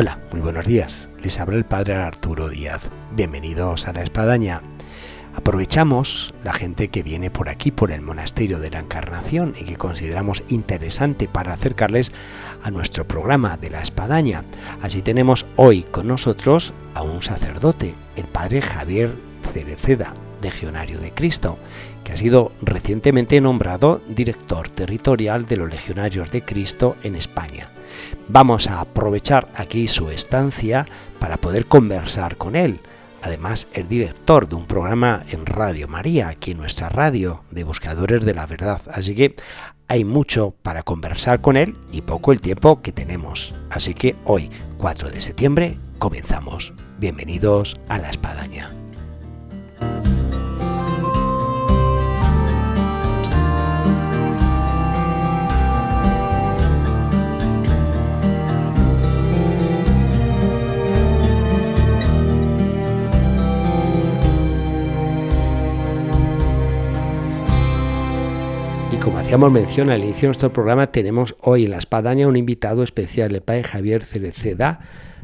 Hola, 0.00 0.18
muy 0.32 0.40
buenos 0.40 0.64
días. 0.64 1.10
Les 1.22 1.38
habla 1.40 1.58
el 1.58 1.66
Padre 1.66 1.92
Arturo 1.92 2.48
Díaz. 2.48 2.88
Bienvenidos 3.14 3.86
a 3.86 3.92
la 3.92 4.02
Espadaña. 4.02 4.62
Aprovechamos 5.34 6.32
la 6.42 6.54
gente 6.54 6.88
que 6.88 7.02
viene 7.02 7.30
por 7.30 7.50
aquí, 7.50 7.70
por 7.70 7.92
el 7.92 8.00
Monasterio 8.00 8.60
de 8.60 8.70
la 8.70 8.78
Encarnación, 8.78 9.52
y 9.60 9.64
que 9.64 9.76
consideramos 9.76 10.42
interesante 10.48 11.28
para 11.28 11.52
acercarles 11.52 12.12
a 12.62 12.70
nuestro 12.70 13.06
programa 13.06 13.58
de 13.58 13.68
la 13.68 13.82
Espadaña. 13.82 14.46
Así 14.80 15.02
tenemos 15.02 15.44
hoy 15.56 15.82
con 15.82 16.06
nosotros 16.06 16.72
a 16.94 17.02
un 17.02 17.20
sacerdote, 17.20 17.94
el 18.16 18.24
Padre 18.24 18.62
Javier 18.62 19.14
Cereceda, 19.52 20.14
legionario 20.40 20.98
de 20.98 21.12
Cristo, 21.12 21.58
que 22.04 22.12
ha 22.12 22.16
sido 22.16 22.52
recientemente 22.62 23.38
nombrado 23.42 24.00
director 24.08 24.70
territorial 24.70 25.44
de 25.44 25.58
los 25.58 25.68
legionarios 25.68 26.30
de 26.30 26.42
Cristo 26.42 26.96
en 27.02 27.16
España. 27.16 27.70
Vamos 28.28 28.66
a 28.68 28.80
aprovechar 28.80 29.48
aquí 29.54 29.88
su 29.88 30.10
estancia 30.10 30.86
para 31.18 31.36
poder 31.36 31.66
conversar 31.66 32.36
con 32.36 32.56
él. 32.56 32.80
Además, 33.22 33.68
es 33.72 33.88
director 33.88 34.48
de 34.48 34.54
un 34.54 34.66
programa 34.66 35.22
en 35.30 35.44
Radio 35.44 35.88
María, 35.88 36.28
aquí 36.28 36.52
en 36.52 36.58
nuestra 36.58 36.88
radio 36.88 37.44
de 37.50 37.64
Buscadores 37.64 38.24
de 38.24 38.34
la 38.34 38.46
Verdad. 38.46 38.80
Así 38.92 39.14
que 39.14 39.36
hay 39.88 40.04
mucho 40.04 40.54
para 40.62 40.82
conversar 40.82 41.40
con 41.40 41.56
él 41.56 41.76
y 41.92 42.02
poco 42.02 42.32
el 42.32 42.40
tiempo 42.40 42.80
que 42.80 42.92
tenemos. 42.92 43.54
Así 43.70 43.92
que 43.92 44.16
hoy, 44.24 44.48
4 44.78 45.10
de 45.10 45.20
septiembre, 45.20 45.78
comenzamos. 45.98 46.72
Bienvenidos 46.98 47.76
a 47.88 47.98
la 47.98 48.10
espadaña. 48.10 48.72
Como 69.00 69.18
hacíamos 69.18 69.50
mención 69.50 69.90
al 69.90 70.02
inicio 70.02 70.22
de 70.22 70.28
nuestro 70.28 70.52
programa, 70.52 70.88
tenemos 70.88 71.34
hoy 71.40 71.64
en 71.64 71.70
la 71.70 71.78
espadaña 71.78 72.26
un 72.28 72.36
invitado 72.36 72.82
especial, 72.82 73.34
el 73.34 73.40
padre 73.40 73.62
Javier 73.62 74.04
Cereceda, 74.04 74.80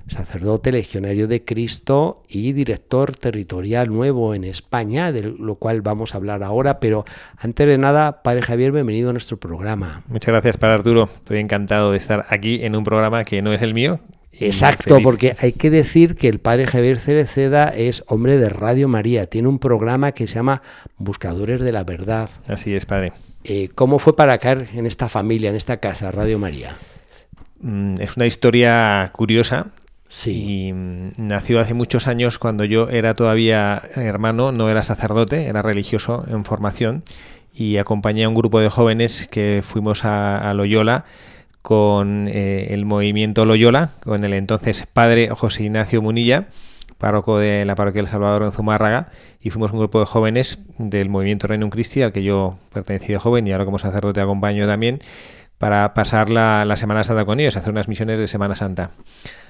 sacerdote 0.06 0.72
legionario 0.72 1.28
de 1.28 1.44
Cristo 1.44 2.22
y 2.28 2.52
director 2.52 3.14
territorial 3.16 3.88
nuevo 3.88 4.34
en 4.34 4.44
España, 4.44 5.12
de 5.12 5.22
lo 5.24 5.56
cual 5.56 5.82
vamos 5.82 6.14
a 6.14 6.18
hablar 6.18 6.42
ahora. 6.42 6.80
Pero 6.80 7.04
antes 7.36 7.66
de 7.66 7.76
nada, 7.76 8.22
padre 8.22 8.42
Javier, 8.42 8.72
bienvenido 8.72 9.10
a 9.10 9.12
nuestro 9.12 9.36
programa. 9.36 10.02
Muchas 10.06 10.32
gracias, 10.32 10.56
padre 10.56 10.76
Arturo. 10.76 11.08
Estoy 11.12 11.38
encantado 11.38 11.92
de 11.92 11.98
estar 11.98 12.24
aquí 12.30 12.64
en 12.64 12.76
un 12.76 12.84
programa 12.84 13.24
que 13.24 13.42
no 13.42 13.52
es 13.52 13.60
el 13.60 13.74
mío, 13.74 14.00
Exacto, 14.40 14.98
porque 15.02 15.36
hay 15.40 15.52
que 15.52 15.70
decir 15.70 16.16
que 16.16 16.28
el 16.28 16.38
padre 16.38 16.66
Javier 16.66 16.98
Cereceda 16.98 17.68
es 17.68 18.04
hombre 18.06 18.38
de 18.38 18.48
Radio 18.48 18.88
María, 18.88 19.26
tiene 19.26 19.48
un 19.48 19.58
programa 19.58 20.12
que 20.12 20.26
se 20.26 20.34
llama 20.34 20.62
Buscadores 20.98 21.60
de 21.60 21.72
la 21.72 21.84
Verdad. 21.84 22.28
Así 22.46 22.74
es, 22.74 22.86
padre. 22.86 23.12
Eh, 23.44 23.70
¿Cómo 23.74 23.98
fue 23.98 24.16
para 24.16 24.38
caer 24.38 24.68
en 24.74 24.86
esta 24.86 25.08
familia, 25.08 25.50
en 25.50 25.56
esta 25.56 25.78
casa, 25.78 26.10
Radio 26.10 26.38
María? 26.38 26.76
Mm, 27.60 28.00
es 28.00 28.16
una 28.16 28.26
historia 28.26 29.10
curiosa. 29.12 29.68
Sí. 30.08 30.66
Y 30.68 30.72
mm, 30.72 31.10
nació 31.16 31.60
hace 31.60 31.74
muchos 31.74 32.06
años 32.06 32.38
cuando 32.38 32.64
yo 32.64 32.88
era 32.88 33.14
todavía 33.14 33.82
hermano, 33.94 34.52
no 34.52 34.68
era 34.68 34.82
sacerdote, 34.82 35.46
era 35.46 35.62
religioso 35.62 36.24
en 36.28 36.44
formación 36.44 37.04
y 37.56 37.78
acompañé 37.78 38.24
a 38.24 38.28
un 38.28 38.34
grupo 38.34 38.60
de 38.60 38.68
jóvenes 38.68 39.28
que 39.30 39.62
fuimos 39.64 40.04
a, 40.04 40.52
Loyola 40.54 41.06
con 41.66 42.28
eh, 42.28 42.68
el 42.70 42.84
movimiento 42.84 43.44
Loyola, 43.44 43.90
con 44.04 44.22
el 44.22 44.34
entonces 44.34 44.86
padre 44.86 45.30
José 45.30 45.64
Ignacio 45.64 46.00
Munilla 46.00 46.46
párroco 46.96 47.40
de 47.40 47.64
la 47.64 47.74
parroquia 47.74 48.02
del 48.02 48.08
Salvador 48.08 48.44
en 48.44 48.52
Zumárraga, 48.52 49.08
y 49.40 49.50
fuimos 49.50 49.72
un 49.72 49.80
grupo 49.80 49.98
de 49.98 50.06
jóvenes 50.06 50.60
del 50.78 51.08
movimiento 51.08 51.48
Reino 51.48 51.68
Christi, 51.68 52.02
al 52.02 52.12
que 52.12 52.22
yo 52.22 52.56
pertenecí 52.72 53.12
de 53.12 53.18
joven 53.18 53.48
y 53.48 53.52
ahora 53.52 53.64
como 53.64 53.80
sacerdote 53.80 54.20
acompaño 54.20 54.64
también, 54.68 55.00
para 55.58 55.92
pasar 55.92 56.30
la, 56.30 56.64
la 56.64 56.76
Semana 56.76 57.02
Santa 57.02 57.24
con 57.24 57.40
ellos, 57.40 57.56
hacer 57.56 57.72
unas 57.72 57.88
misiones 57.88 58.20
de 58.20 58.28
Semana 58.28 58.54
Santa 58.54 58.92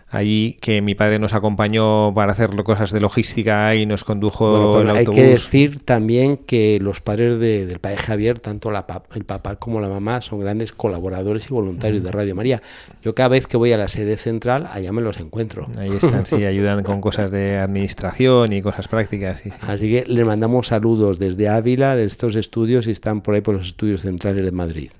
allí 0.09 0.57
que 0.61 0.81
mi 0.83 0.95
padre 0.95 1.19
nos 1.19 1.35
acompañó 1.35 2.13
para 2.15 2.33
hacer 2.33 2.51
cosas 2.63 2.93
de 2.93 3.01
logística 3.01 3.75
y 3.75 3.87
nos 3.87 4.05
condujo 4.05 4.73
bueno, 4.73 4.95
Hay 4.95 5.07
que 5.07 5.23
decir 5.23 5.81
también 5.85 6.37
que 6.37 6.79
los 6.81 7.01
padres 7.01 7.39
del 7.41 7.79
padre 7.81 7.97
Javier, 7.97 8.39
tanto 8.39 8.71
la, 8.71 8.87
el 9.15 9.25
papá 9.25 9.57
como 9.57 9.81
la 9.81 9.89
mamá, 9.89 10.21
son 10.23 10.41
grandes 10.41 10.73
colaboradores 10.73 11.47
y 11.51 11.55
voluntarios 11.55 12.03
de 12.03 12.13
Radio 12.13 12.35
María. 12.35 12.63
Yo 13.03 13.15
cada 13.15 13.31
vez 13.31 13.47
que 13.47 13.57
voy 13.57 13.73
a 13.73 13.77
la 13.77 13.89
sede 13.89 14.17
central, 14.17 14.69
allá 14.73 14.93
me 14.93 15.03
los 15.03 15.19
encuentro. 15.19 15.69
Ahí 15.79 15.91
están, 15.91 16.27
sí, 16.27 16.37
ayudan 16.45 16.83
con 16.83 17.01
cosas 17.01 17.31
de 17.31 17.59
administración 17.59 18.53
y 18.53 18.63
cosas 18.63 18.89
prácticas. 18.89 19.43
Así 19.63 19.91
que 19.91 20.05
les 20.07 20.25
mandamos 20.25 20.69
saludos 20.69 21.19
desde 21.19 21.49
Ávila, 21.49 21.97
de 21.97 22.05
estos 22.05 22.37
estudios, 22.37 22.87
y 22.87 22.93
están 22.93 23.21
por 23.21 23.35
ahí 23.35 23.41
por 23.41 23.55
los 23.55 23.67
estudios 23.67 24.03
centrales 24.03 24.45
de 24.45 24.53
Madrid. 24.53 24.91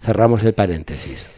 Cerramos 0.00 0.42
el 0.42 0.54
paréntesis 0.54 1.30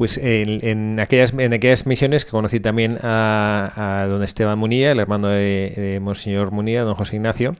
pues 0.00 0.16
en, 0.16 0.98
aquellas, 0.98 1.34
en 1.36 1.52
aquellas 1.52 1.84
misiones 1.84 2.24
que 2.24 2.30
conocí 2.30 2.58
también 2.58 2.96
a, 3.02 4.06
don 4.08 4.22
Esteban 4.22 4.58
Munilla, 4.58 4.92
el 4.92 4.98
hermano 4.98 5.28
de, 5.28 5.98
Monseñor 6.00 6.52
Munilla, 6.52 6.84
don 6.84 6.94
José 6.94 7.16
Ignacio, 7.16 7.54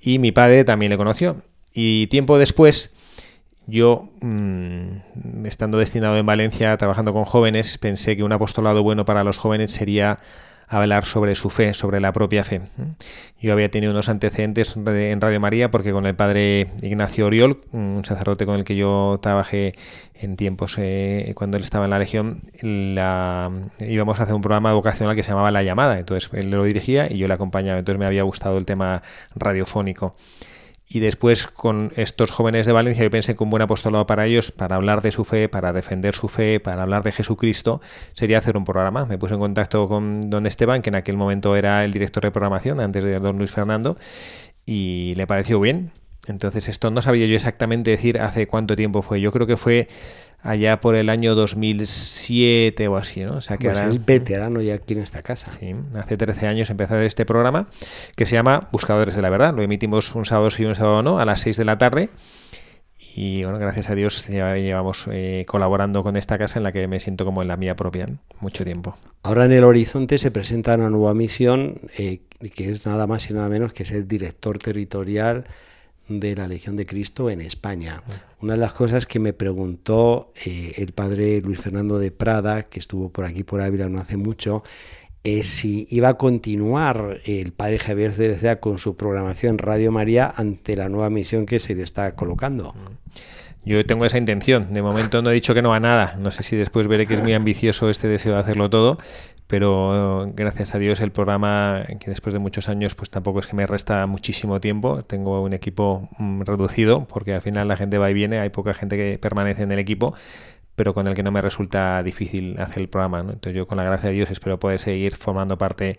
y 0.00 0.18
mi 0.18 0.32
padre 0.32 0.64
también 0.64 0.88
le 0.88 0.96
conoció. 0.96 1.36
Y 1.74 2.06
tiempo 2.06 2.38
después, 2.38 2.90
yo, 3.66 4.08
mm, 4.22 5.44
estando 5.44 5.76
destinado 5.76 6.16
en 6.16 6.24
Valencia, 6.24 6.74
trabajando 6.78 7.12
con 7.12 7.26
jóvenes, 7.26 7.76
pensé 7.76 8.16
que 8.16 8.22
un 8.22 8.32
apostolado 8.32 8.82
bueno 8.82 9.04
para 9.04 9.22
los 9.22 9.36
jóvenes 9.36 9.70
sería 9.70 10.20
hablar 10.68 11.04
sobre 11.04 11.34
su 11.34 11.50
fe, 11.50 11.74
sobre 11.74 12.00
la 12.00 12.12
propia 12.12 12.44
fe. 12.44 12.62
Yo 13.40 13.52
había 13.52 13.70
tenido 13.70 13.92
unos 13.92 14.08
antecedentes 14.08 14.74
en 14.76 15.20
Radio 15.20 15.40
María 15.40 15.70
porque 15.70 15.92
con 15.92 16.06
el 16.06 16.14
padre 16.14 16.68
Ignacio 16.82 17.26
Oriol, 17.26 17.60
un 17.72 18.02
sacerdote 18.04 18.46
con 18.46 18.56
el 18.56 18.64
que 18.64 18.76
yo 18.76 19.18
trabajé 19.22 19.74
en 20.14 20.36
tiempos 20.36 20.76
eh, 20.78 21.32
cuando 21.36 21.56
él 21.56 21.62
estaba 21.62 21.84
en 21.84 21.90
la 21.90 21.98
Legión, 21.98 22.42
íbamos 23.80 24.20
a 24.20 24.22
hacer 24.22 24.34
un 24.34 24.42
programa 24.42 24.72
vocacional 24.72 25.14
que 25.14 25.22
se 25.22 25.30
llamaba 25.30 25.50
La 25.50 25.62
Llamada. 25.62 25.98
Entonces 25.98 26.30
él 26.32 26.50
lo 26.50 26.64
dirigía 26.64 27.10
y 27.10 27.18
yo 27.18 27.28
le 27.28 27.34
acompañaba. 27.34 27.78
Entonces 27.78 27.98
me 27.98 28.06
había 28.06 28.22
gustado 28.22 28.56
el 28.56 28.64
tema 28.64 29.02
radiofónico 29.34 30.16
y 30.86 31.00
después 31.00 31.46
con 31.46 31.92
estos 31.96 32.30
jóvenes 32.30 32.66
de 32.66 32.72
Valencia 32.72 33.04
yo 33.04 33.10
pensé 33.10 33.34
que 33.34 33.42
un 33.42 33.50
buen 33.50 33.62
apostolado 33.62 34.06
para 34.06 34.26
ellos, 34.26 34.52
para 34.52 34.76
hablar 34.76 35.00
de 35.00 35.12
su 35.12 35.24
fe, 35.24 35.48
para 35.48 35.72
defender 35.72 36.14
su 36.14 36.28
fe, 36.28 36.60
para 36.60 36.82
hablar 36.82 37.02
de 37.02 37.12
Jesucristo, 37.12 37.80
sería 38.12 38.38
hacer 38.38 38.56
un 38.56 38.64
programa. 38.64 39.06
Me 39.06 39.18
puse 39.18 39.34
en 39.34 39.40
contacto 39.40 39.88
con 39.88 40.30
don 40.30 40.46
Esteban, 40.46 40.82
que 40.82 40.90
en 40.90 40.96
aquel 40.96 41.16
momento 41.16 41.56
era 41.56 41.84
el 41.84 41.92
director 41.92 42.22
de 42.22 42.30
programación, 42.30 42.80
antes 42.80 43.02
de 43.02 43.18
don 43.18 43.38
Luis 43.38 43.50
Fernando, 43.50 43.96
y 44.66 45.14
le 45.16 45.26
pareció 45.26 45.58
bien. 45.58 45.90
Entonces 46.26 46.68
esto 46.68 46.90
no 46.90 47.02
sabía 47.02 47.26
yo 47.26 47.36
exactamente 47.36 47.90
decir 47.90 48.18
hace 48.18 48.46
cuánto 48.46 48.76
tiempo 48.76 49.02
fue. 49.02 49.20
Yo 49.20 49.32
creo 49.32 49.46
que 49.46 49.56
fue 49.56 49.88
allá 50.44 50.78
por 50.78 50.94
el 50.94 51.08
año 51.08 51.34
2007 51.34 52.86
o 52.86 52.96
así, 52.96 53.24
¿no? 53.24 53.38
O 53.38 53.40
sea 53.40 53.56
que 53.56 53.68
pues 53.68 53.80
es 53.80 54.04
veterano 54.04 54.60
ya 54.60 54.74
aquí 54.74 54.92
en 54.92 55.00
esta 55.00 55.22
casa. 55.22 55.50
Sí, 55.58 55.74
hace 55.96 56.16
13 56.16 56.46
años 56.46 56.70
empezó 56.70 57.00
este 57.00 57.24
programa 57.24 57.68
que 58.14 58.26
se 58.26 58.34
llama 58.34 58.68
Buscadores 58.70 59.16
de 59.16 59.22
la 59.22 59.30
Verdad. 59.30 59.54
Lo 59.54 59.62
emitimos 59.62 60.14
un 60.14 60.26
sábado 60.26 60.50
sí 60.50 60.62
y 60.62 60.66
un 60.66 60.74
sábado 60.74 61.02
no 61.02 61.18
a 61.18 61.24
las 61.24 61.40
6 61.40 61.56
de 61.56 61.64
la 61.64 61.78
tarde. 61.78 62.10
Y 63.16 63.42
bueno, 63.44 63.58
gracias 63.58 63.90
a 63.90 63.94
Dios 63.94 64.26
ya 64.28 64.54
llevamos 64.56 65.06
eh, 65.10 65.44
colaborando 65.48 66.02
con 66.02 66.16
esta 66.16 66.36
casa 66.36 66.58
en 66.58 66.64
la 66.64 66.72
que 66.72 66.86
me 66.88 67.00
siento 67.00 67.24
como 67.24 67.42
en 67.42 67.48
la 67.48 67.56
mía 67.56 67.74
propia 67.74 68.08
mucho 68.40 68.64
tiempo. 68.64 68.96
Ahora 69.22 69.46
en 69.46 69.52
el 69.52 69.64
horizonte 69.64 70.18
se 70.18 70.30
presenta 70.30 70.74
una 70.74 70.90
nueva 70.90 71.14
misión 71.14 71.80
eh, 71.96 72.20
que 72.54 72.70
es 72.70 72.84
nada 72.84 73.06
más 73.06 73.30
y 73.30 73.34
nada 73.34 73.48
menos 73.48 73.72
que 73.72 73.84
ser 73.84 74.06
director 74.06 74.58
territorial 74.58 75.44
de 76.08 76.36
la 76.36 76.48
Legión 76.48 76.76
de 76.76 76.86
Cristo 76.86 77.30
en 77.30 77.40
España. 77.40 78.02
Una 78.40 78.54
de 78.54 78.60
las 78.60 78.74
cosas 78.74 79.06
que 79.06 79.18
me 79.18 79.32
preguntó 79.32 80.32
eh, 80.44 80.74
el 80.76 80.92
padre 80.92 81.40
Luis 81.40 81.60
Fernando 81.60 81.98
de 81.98 82.10
Prada, 82.10 82.64
que 82.64 82.80
estuvo 82.80 83.10
por 83.10 83.24
aquí 83.24 83.42
por 83.42 83.60
Ávila 83.60 83.88
no 83.88 84.00
hace 84.00 84.16
mucho, 84.16 84.62
es 85.22 85.46
si 85.46 85.86
iba 85.90 86.10
a 86.10 86.14
continuar 86.14 87.20
el 87.24 87.52
padre 87.52 87.78
Javier 87.78 88.12
Cerecea 88.12 88.60
con 88.60 88.78
su 88.78 88.96
programación 88.96 89.56
Radio 89.56 89.90
María 89.90 90.32
ante 90.36 90.76
la 90.76 90.90
nueva 90.90 91.08
misión 91.08 91.46
que 91.46 91.60
se 91.60 91.74
le 91.74 91.82
está 91.82 92.14
colocando. 92.14 92.74
Yo 93.64 93.84
tengo 93.86 94.04
esa 94.04 94.18
intención. 94.18 94.72
De 94.72 94.82
momento 94.82 95.22
no 95.22 95.30
he 95.30 95.34
dicho 95.34 95.54
que 95.54 95.62
no 95.62 95.72
a 95.72 95.80
nada. 95.80 96.16
No 96.18 96.30
sé 96.30 96.42
si 96.42 96.56
después 96.56 96.86
veré 96.86 97.06
que 97.06 97.14
es 97.14 97.22
muy 97.22 97.32
ambicioso 97.32 97.88
este 97.88 98.08
deseo 98.08 98.34
de 98.34 98.40
hacerlo 98.40 98.68
todo, 98.68 98.98
pero 99.46 100.30
gracias 100.34 100.74
a 100.74 100.78
Dios 100.78 101.00
el 101.00 101.12
programa, 101.12 101.84
que 102.00 102.10
después 102.10 102.32
de 102.32 102.38
muchos 102.38 102.68
años, 102.68 102.94
pues 102.94 103.10
tampoco 103.10 103.40
es 103.40 103.46
que 103.46 103.56
me 103.56 103.66
resta 103.66 104.06
muchísimo 104.06 104.60
tiempo. 104.60 105.02
Tengo 105.02 105.42
un 105.42 105.52
equipo 105.52 106.08
mm, 106.18 106.42
reducido, 106.42 107.04
porque 107.04 107.34
al 107.34 107.42
final 107.42 107.68
la 107.68 107.76
gente 107.76 107.98
va 107.98 108.10
y 108.10 108.14
viene, 108.14 108.40
hay 108.40 108.48
poca 108.48 108.72
gente 108.72 108.96
que 108.96 109.18
permanece 109.18 109.62
en 109.62 109.72
el 109.72 109.78
equipo, 109.78 110.14
pero 110.76 110.94
con 110.94 111.06
el 111.06 111.14
que 111.14 111.22
no 111.22 111.30
me 111.30 111.42
resulta 111.42 112.02
difícil 112.02 112.58
hacer 112.58 112.82
el 112.82 112.88
programa. 112.88 113.20
Entonces 113.20 113.54
yo 113.54 113.66
con 113.66 113.76
la 113.76 113.84
gracia 113.84 114.08
de 114.08 114.14
Dios 114.16 114.30
espero 114.30 114.58
poder 114.58 114.80
seguir 114.80 115.14
formando 115.14 115.58
parte 115.58 115.98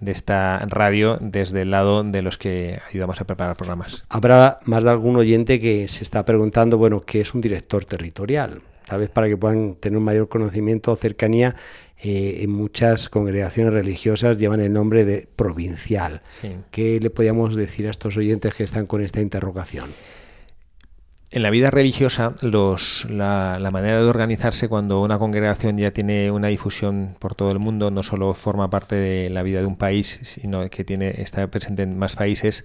de 0.00 0.12
esta 0.12 0.58
radio 0.68 1.16
desde 1.20 1.62
el 1.62 1.70
lado 1.70 2.02
de 2.02 2.22
los 2.22 2.36
que 2.36 2.78
ayudamos 2.90 3.20
a 3.20 3.24
preparar 3.24 3.56
programas. 3.56 4.04
Habrá 4.08 4.58
más 4.64 4.84
de 4.84 4.90
algún 4.90 5.16
oyente 5.16 5.60
que 5.60 5.88
se 5.88 6.04
está 6.04 6.24
preguntando, 6.24 6.76
bueno, 6.76 7.00
¿qué 7.00 7.20
es 7.20 7.34
un 7.34 7.40
director 7.40 7.84
territorial? 7.84 8.62
Tal 8.86 9.00
vez 9.00 9.10
para 9.10 9.28
que 9.28 9.36
puedan 9.36 9.76
tener 9.76 9.96
un 9.96 10.04
mayor 10.04 10.28
conocimiento 10.28 10.92
o 10.92 10.96
cercanía, 10.96 11.54
eh, 12.04 12.42
en 12.42 12.50
muchas 12.50 13.08
congregaciones 13.08 13.72
religiosas 13.72 14.36
llevan 14.36 14.60
el 14.60 14.72
nombre 14.72 15.04
de 15.04 15.28
provincial. 15.36 16.20
¿Qué 16.72 16.98
le 17.00 17.10
podríamos 17.10 17.54
decir 17.54 17.86
a 17.86 17.90
estos 17.90 18.16
oyentes 18.16 18.54
que 18.54 18.64
están 18.64 18.86
con 18.86 19.02
esta 19.02 19.20
interrogación? 19.20 19.90
En 21.30 21.42
la 21.42 21.50
vida 21.50 21.70
religiosa, 21.70 22.34
los, 22.42 23.06
la, 23.08 23.70
manera 23.72 24.02
de 24.02 24.08
organizarse 24.08 24.68
cuando 24.68 25.00
una 25.00 25.18
congregación 25.18 25.78
ya 25.78 25.92
tiene 25.92 26.30
una 26.32 26.48
difusión 26.48 27.16
por 27.18 27.36
todo 27.36 27.52
el 27.52 27.60
mundo, 27.60 27.90
no 27.90 28.02
solo 28.02 28.34
forma 28.34 28.68
parte 28.68 28.96
de 28.96 29.30
la 29.30 29.44
vida 29.44 29.60
de 29.60 29.66
un 29.66 29.76
país, 29.76 30.18
sino 30.24 30.68
que 30.68 30.82
tiene, 30.82 31.22
está 31.22 31.46
presente 31.46 31.84
en 31.84 31.96
más 31.96 32.16
países, 32.16 32.64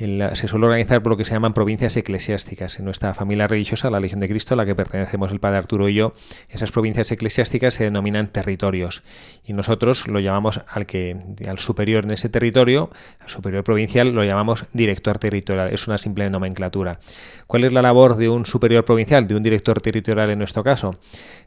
se 0.00 0.48
suele 0.48 0.64
organizar 0.64 1.02
por 1.02 1.10
lo 1.10 1.16
que 1.18 1.26
se 1.26 1.32
llaman 1.32 1.52
provincias 1.52 1.94
eclesiásticas. 1.96 2.78
En 2.78 2.86
nuestra 2.86 3.12
familia 3.12 3.46
religiosa, 3.46 3.90
la 3.90 4.00
Legión 4.00 4.20
de 4.20 4.28
Cristo, 4.28 4.54
a 4.54 4.56
la 4.56 4.64
que 4.64 4.74
pertenecemos 4.74 5.30
el 5.30 5.40
Padre 5.40 5.58
Arturo 5.58 5.88
y 5.90 5.94
yo, 5.94 6.14
esas 6.48 6.72
provincias 6.72 7.10
eclesiásticas 7.12 7.74
se 7.74 7.84
denominan 7.84 8.28
territorios. 8.28 9.02
Y 9.44 9.52
nosotros 9.52 10.08
lo 10.08 10.18
llamamos 10.20 10.62
al 10.68 10.86
que 10.86 11.16
al 11.46 11.58
superior 11.58 12.04
en 12.04 12.12
ese 12.12 12.30
territorio, 12.30 12.90
al 13.20 13.28
superior 13.28 13.62
provincial, 13.62 14.08
lo 14.14 14.24
llamamos 14.24 14.64
director 14.72 15.18
territorial. 15.18 15.72
Es 15.72 15.86
una 15.86 15.98
simple 15.98 16.30
nomenclatura. 16.30 16.98
¿Cuál 17.46 17.64
es 17.64 17.72
la 17.72 17.82
labor 17.82 18.16
de 18.16 18.28
un 18.28 18.46
superior 18.46 18.84
provincial, 18.84 19.26
de 19.26 19.34
un 19.34 19.42
director 19.42 19.80
territorial 19.80 20.30
en 20.30 20.38
nuestro 20.38 20.64
caso? 20.64 20.94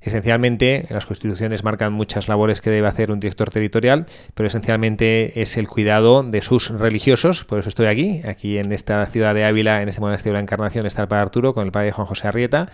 Esencialmente, 0.01 0.85
las 0.89 1.05
constituciones 1.05 1.63
marcan 1.63 1.93
muchas 1.93 2.27
labores 2.27 2.61
que 2.61 2.69
debe 2.69 2.87
hacer 2.87 3.09
un 3.09 3.19
director 3.19 3.49
territorial, 3.49 4.05
pero 4.35 4.47
esencialmente 4.47 5.41
es 5.41 5.57
el 5.57 5.67
cuidado 5.67 6.21
de 6.23 6.41
sus 6.41 6.69
religiosos, 6.69 7.45
por 7.45 7.59
eso 7.59 7.69
estoy 7.69 7.87
aquí, 7.87 8.21
aquí 8.27 8.42
Aquí 8.43 8.57
en 8.57 8.73
esta 8.73 9.05
ciudad 9.05 9.33
de 9.33 9.45
Ávila, 9.45 9.81
en 9.81 9.87
este 9.87 10.01
monasterio 10.01 10.33
de 10.33 10.39
la 10.39 10.41
Encarnación, 10.41 10.85
está 10.85 11.01
el 11.01 11.07
Padre 11.07 11.21
Arturo 11.21 11.53
con 11.53 11.65
el 11.65 11.71
Padre 11.71 11.93
Juan 11.93 12.07
José 12.07 12.27
Arrieta, 12.27 12.67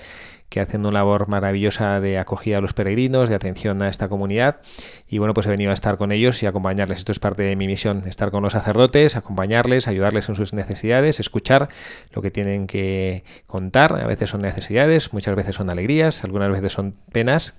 que 0.49 0.61
hacen 0.61 0.81
una 0.81 0.93
labor 0.93 1.27
maravillosa 1.27 1.99
de 1.99 2.17
acogida 2.17 2.57
a 2.57 2.61
los 2.61 2.73
peregrinos, 2.73 3.29
de 3.29 3.35
atención 3.35 3.79
a 3.83 3.87
esta 3.87 4.09
comunidad. 4.09 4.61
Y 5.07 5.19
bueno, 5.19 5.35
pues 5.35 5.45
he 5.45 5.51
venido 5.51 5.69
a 5.69 5.75
estar 5.75 5.99
con 5.99 6.11
ellos 6.11 6.41
y 6.41 6.47
acompañarles. 6.47 6.97
Esto 6.97 7.11
es 7.11 7.19
parte 7.19 7.43
de 7.43 7.55
mi 7.55 7.67
misión, 7.67 8.01
estar 8.07 8.31
con 8.31 8.41
los 8.41 8.53
sacerdotes, 8.53 9.15
acompañarles, 9.15 9.87
ayudarles 9.87 10.27
en 10.27 10.33
sus 10.33 10.53
necesidades, 10.53 11.19
escuchar 11.19 11.69
lo 12.13 12.23
que 12.23 12.31
tienen 12.31 12.65
que 12.65 13.23
contar. 13.45 13.93
A 13.93 14.07
veces 14.07 14.31
son 14.31 14.41
necesidades, 14.41 15.13
muchas 15.13 15.35
veces 15.35 15.55
son 15.55 15.69
alegrías, 15.69 16.23
algunas 16.23 16.49
veces 16.49 16.71
son 16.71 16.95
penas 17.11 17.53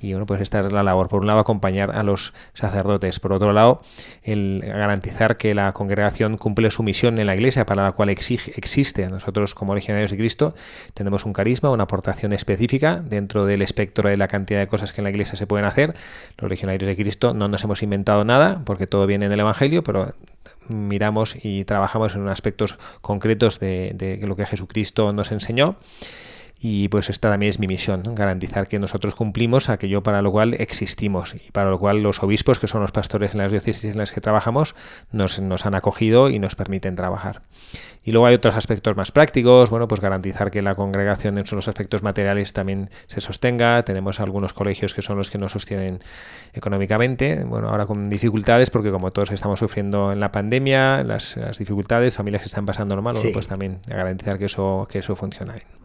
y 0.00 0.12
bueno, 0.12 0.26
pues 0.26 0.40
esta 0.42 0.60
es 0.60 0.70
la 0.70 0.82
labor. 0.82 1.08
Por 1.08 1.22
un 1.22 1.26
lado, 1.26 1.38
acompañar 1.38 1.90
a 1.96 2.02
los 2.02 2.34
sacerdotes. 2.52 3.20
Por 3.20 3.32
otro 3.32 3.52
lado, 3.52 3.80
el 4.22 4.60
garantizar 4.62 5.36
que 5.36 5.54
la 5.54 5.72
congregación 5.72 6.36
cumple 6.36 6.70
su 6.70 6.82
misión 6.82 7.18
en 7.18 7.26
la 7.26 7.34
iglesia 7.34 7.64
para 7.64 7.82
la 7.82 7.92
cual 7.92 8.10
exige, 8.10 8.52
existe. 8.56 9.08
Nosotros, 9.08 9.54
como 9.54 9.74
legionarios 9.74 10.10
de 10.10 10.18
Cristo, 10.18 10.54
tenemos 10.92 11.24
un 11.24 11.32
carisma, 11.32 11.70
una 11.70 11.84
aportación 11.84 12.34
específica 12.34 13.00
dentro 13.00 13.46
del 13.46 13.62
espectro 13.62 14.08
de 14.08 14.16
la 14.16 14.28
cantidad 14.28 14.60
de 14.60 14.66
cosas 14.66 14.92
que 14.92 15.00
en 15.00 15.04
la 15.04 15.10
iglesia 15.10 15.36
se 15.36 15.46
pueden 15.46 15.64
hacer. 15.64 15.94
Los 16.36 16.50
legionarios 16.50 16.86
de 16.86 16.96
Cristo 16.96 17.32
no 17.32 17.48
nos 17.48 17.64
hemos 17.64 17.82
inventado 17.82 18.24
nada, 18.24 18.60
porque 18.66 18.86
todo 18.86 19.06
viene 19.06 19.26
en 19.26 19.32
el 19.32 19.40
Evangelio, 19.40 19.82
pero 19.84 20.12
miramos 20.68 21.34
y 21.42 21.64
trabajamos 21.64 22.14
en 22.14 22.28
aspectos 22.28 22.76
concretos 23.00 23.58
de, 23.58 23.92
de 23.94 24.26
lo 24.26 24.36
que 24.36 24.44
Jesucristo 24.44 25.12
nos 25.12 25.32
enseñó 25.32 25.76
y 26.66 26.88
pues 26.88 27.10
esta 27.10 27.28
también 27.28 27.50
es 27.50 27.58
mi 27.58 27.66
misión, 27.66 28.02
garantizar 28.14 28.68
que 28.68 28.78
nosotros 28.78 29.14
cumplimos 29.14 29.68
aquello 29.68 30.02
para 30.02 30.22
lo 30.22 30.32
cual 30.32 30.54
existimos 30.54 31.34
y 31.34 31.50
para 31.52 31.68
lo 31.68 31.78
cual 31.78 32.02
los 32.02 32.22
obispos, 32.22 32.58
que 32.58 32.68
son 32.68 32.80
los 32.80 32.90
pastores 32.90 33.32
en 33.32 33.38
las 33.40 33.52
diócesis 33.52 33.84
en 33.84 33.98
las 33.98 34.12
que 34.12 34.22
trabajamos, 34.22 34.74
nos, 35.12 35.38
nos 35.40 35.66
han 35.66 35.74
acogido 35.74 36.30
y 36.30 36.38
nos 36.38 36.56
permiten 36.56 36.96
trabajar. 36.96 37.42
Y 38.02 38.12
luego 38.12 38.24
hay 38.24 38.34
otros 38.34 38.54
aspectos 38.54 38.96
más 38.96 39.12
prácticos, 39.12 39.68
bueno, 39.68 39.88
pues 39.88 40.00
garantizar 40.00 40.50
que 40.50 40.62
la 40.62 40.74
congregación 40.74 41.36
en 41.36 41.44
sus 41.44 41.68
aspectos 41.68 42.02
materiales 42.02 42.54
también 42.54 42.88
se 43.08 43.20
sostenga. 43.20 43.82
Tenemos 43.84 44.18
algunos 44.18 44.54
colegios 44.54 44.94
que 44.94 45.02
son 45.02 45.18
los 45.18 45.28
que 45.28 45.36
nos 45.36 45.52
sostienen 45.52 45.98
económicamente, 46.54 47.44
bueno, 47.44 47.68
ahora 47.68 47.84
con 47.84 48.08
dificultades 48.08 48.70
porque 48.70 48.90
como 48.90 49.10
todos 49.10 49.32
estamos 49.32 49.58
sufriendo 49.58 50.12
en 50.12 50.20
la 50.20 50.32
pandemia, 50.32 51.04
las, 51.04 51.38
dificultades, 51.58 52.16
familias 52.16 52.40
que 52.40 52.48
están 52.48 52.64
pasando 52.64 52.96
lo 52.96 53.02
malo, 53.02 53.20
pues 53.34 53.48
también 53.48 53.80
garantizar 53.86 54.38
que 54.38 54.46
eso, 54.46 54.88
que 54.90 55.00
eso 55.00 55.14
funcione. 55.14 55.58
Eh, 55.58 55.83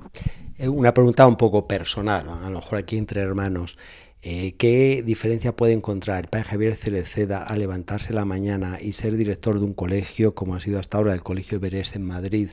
una 0.67 0.93
pregunta 0.93 1.25
un 1.27 1.37
poco 1.37 1.67
personal, 1.67 2.27
a 2.29 2.49
lo 2.49 2.59
mejor 2.59 2.79
aquí 2.79 2.97
entre 2.97 3.21
hermanos. 3.21 3.77
Eh, 4.21 4.55
¿Qué 4.57 5.01
diferencia 5.05 5.55
puede 5.55 5.71
encontrar 5.71 6.19
el 6.19 6.27
padre 6.27 6.49
Javier 6.49 6.75
Cereceda 6.75 7.41
a 7.41 7.55
levantarse 7.55 8.13
la 8.13 8.25
mañana 8.25 8.77
y 8.81 8.91
ser 8.91 9.15
director 9.15 9.59
de 9.59 9.65
un 9.65 9.73
colegio, 9.73 10.35
como 10.35 10.55
ha 10.55 10.59
sido 10.59 10.77
hasta 10.77 10.97
ahora 10.97 11.13
el 11.13 11.23
Colegio 11.23 11.61
Berés 11.61 11.95
en 11.95 12.03
Madrid, 12.03 12.49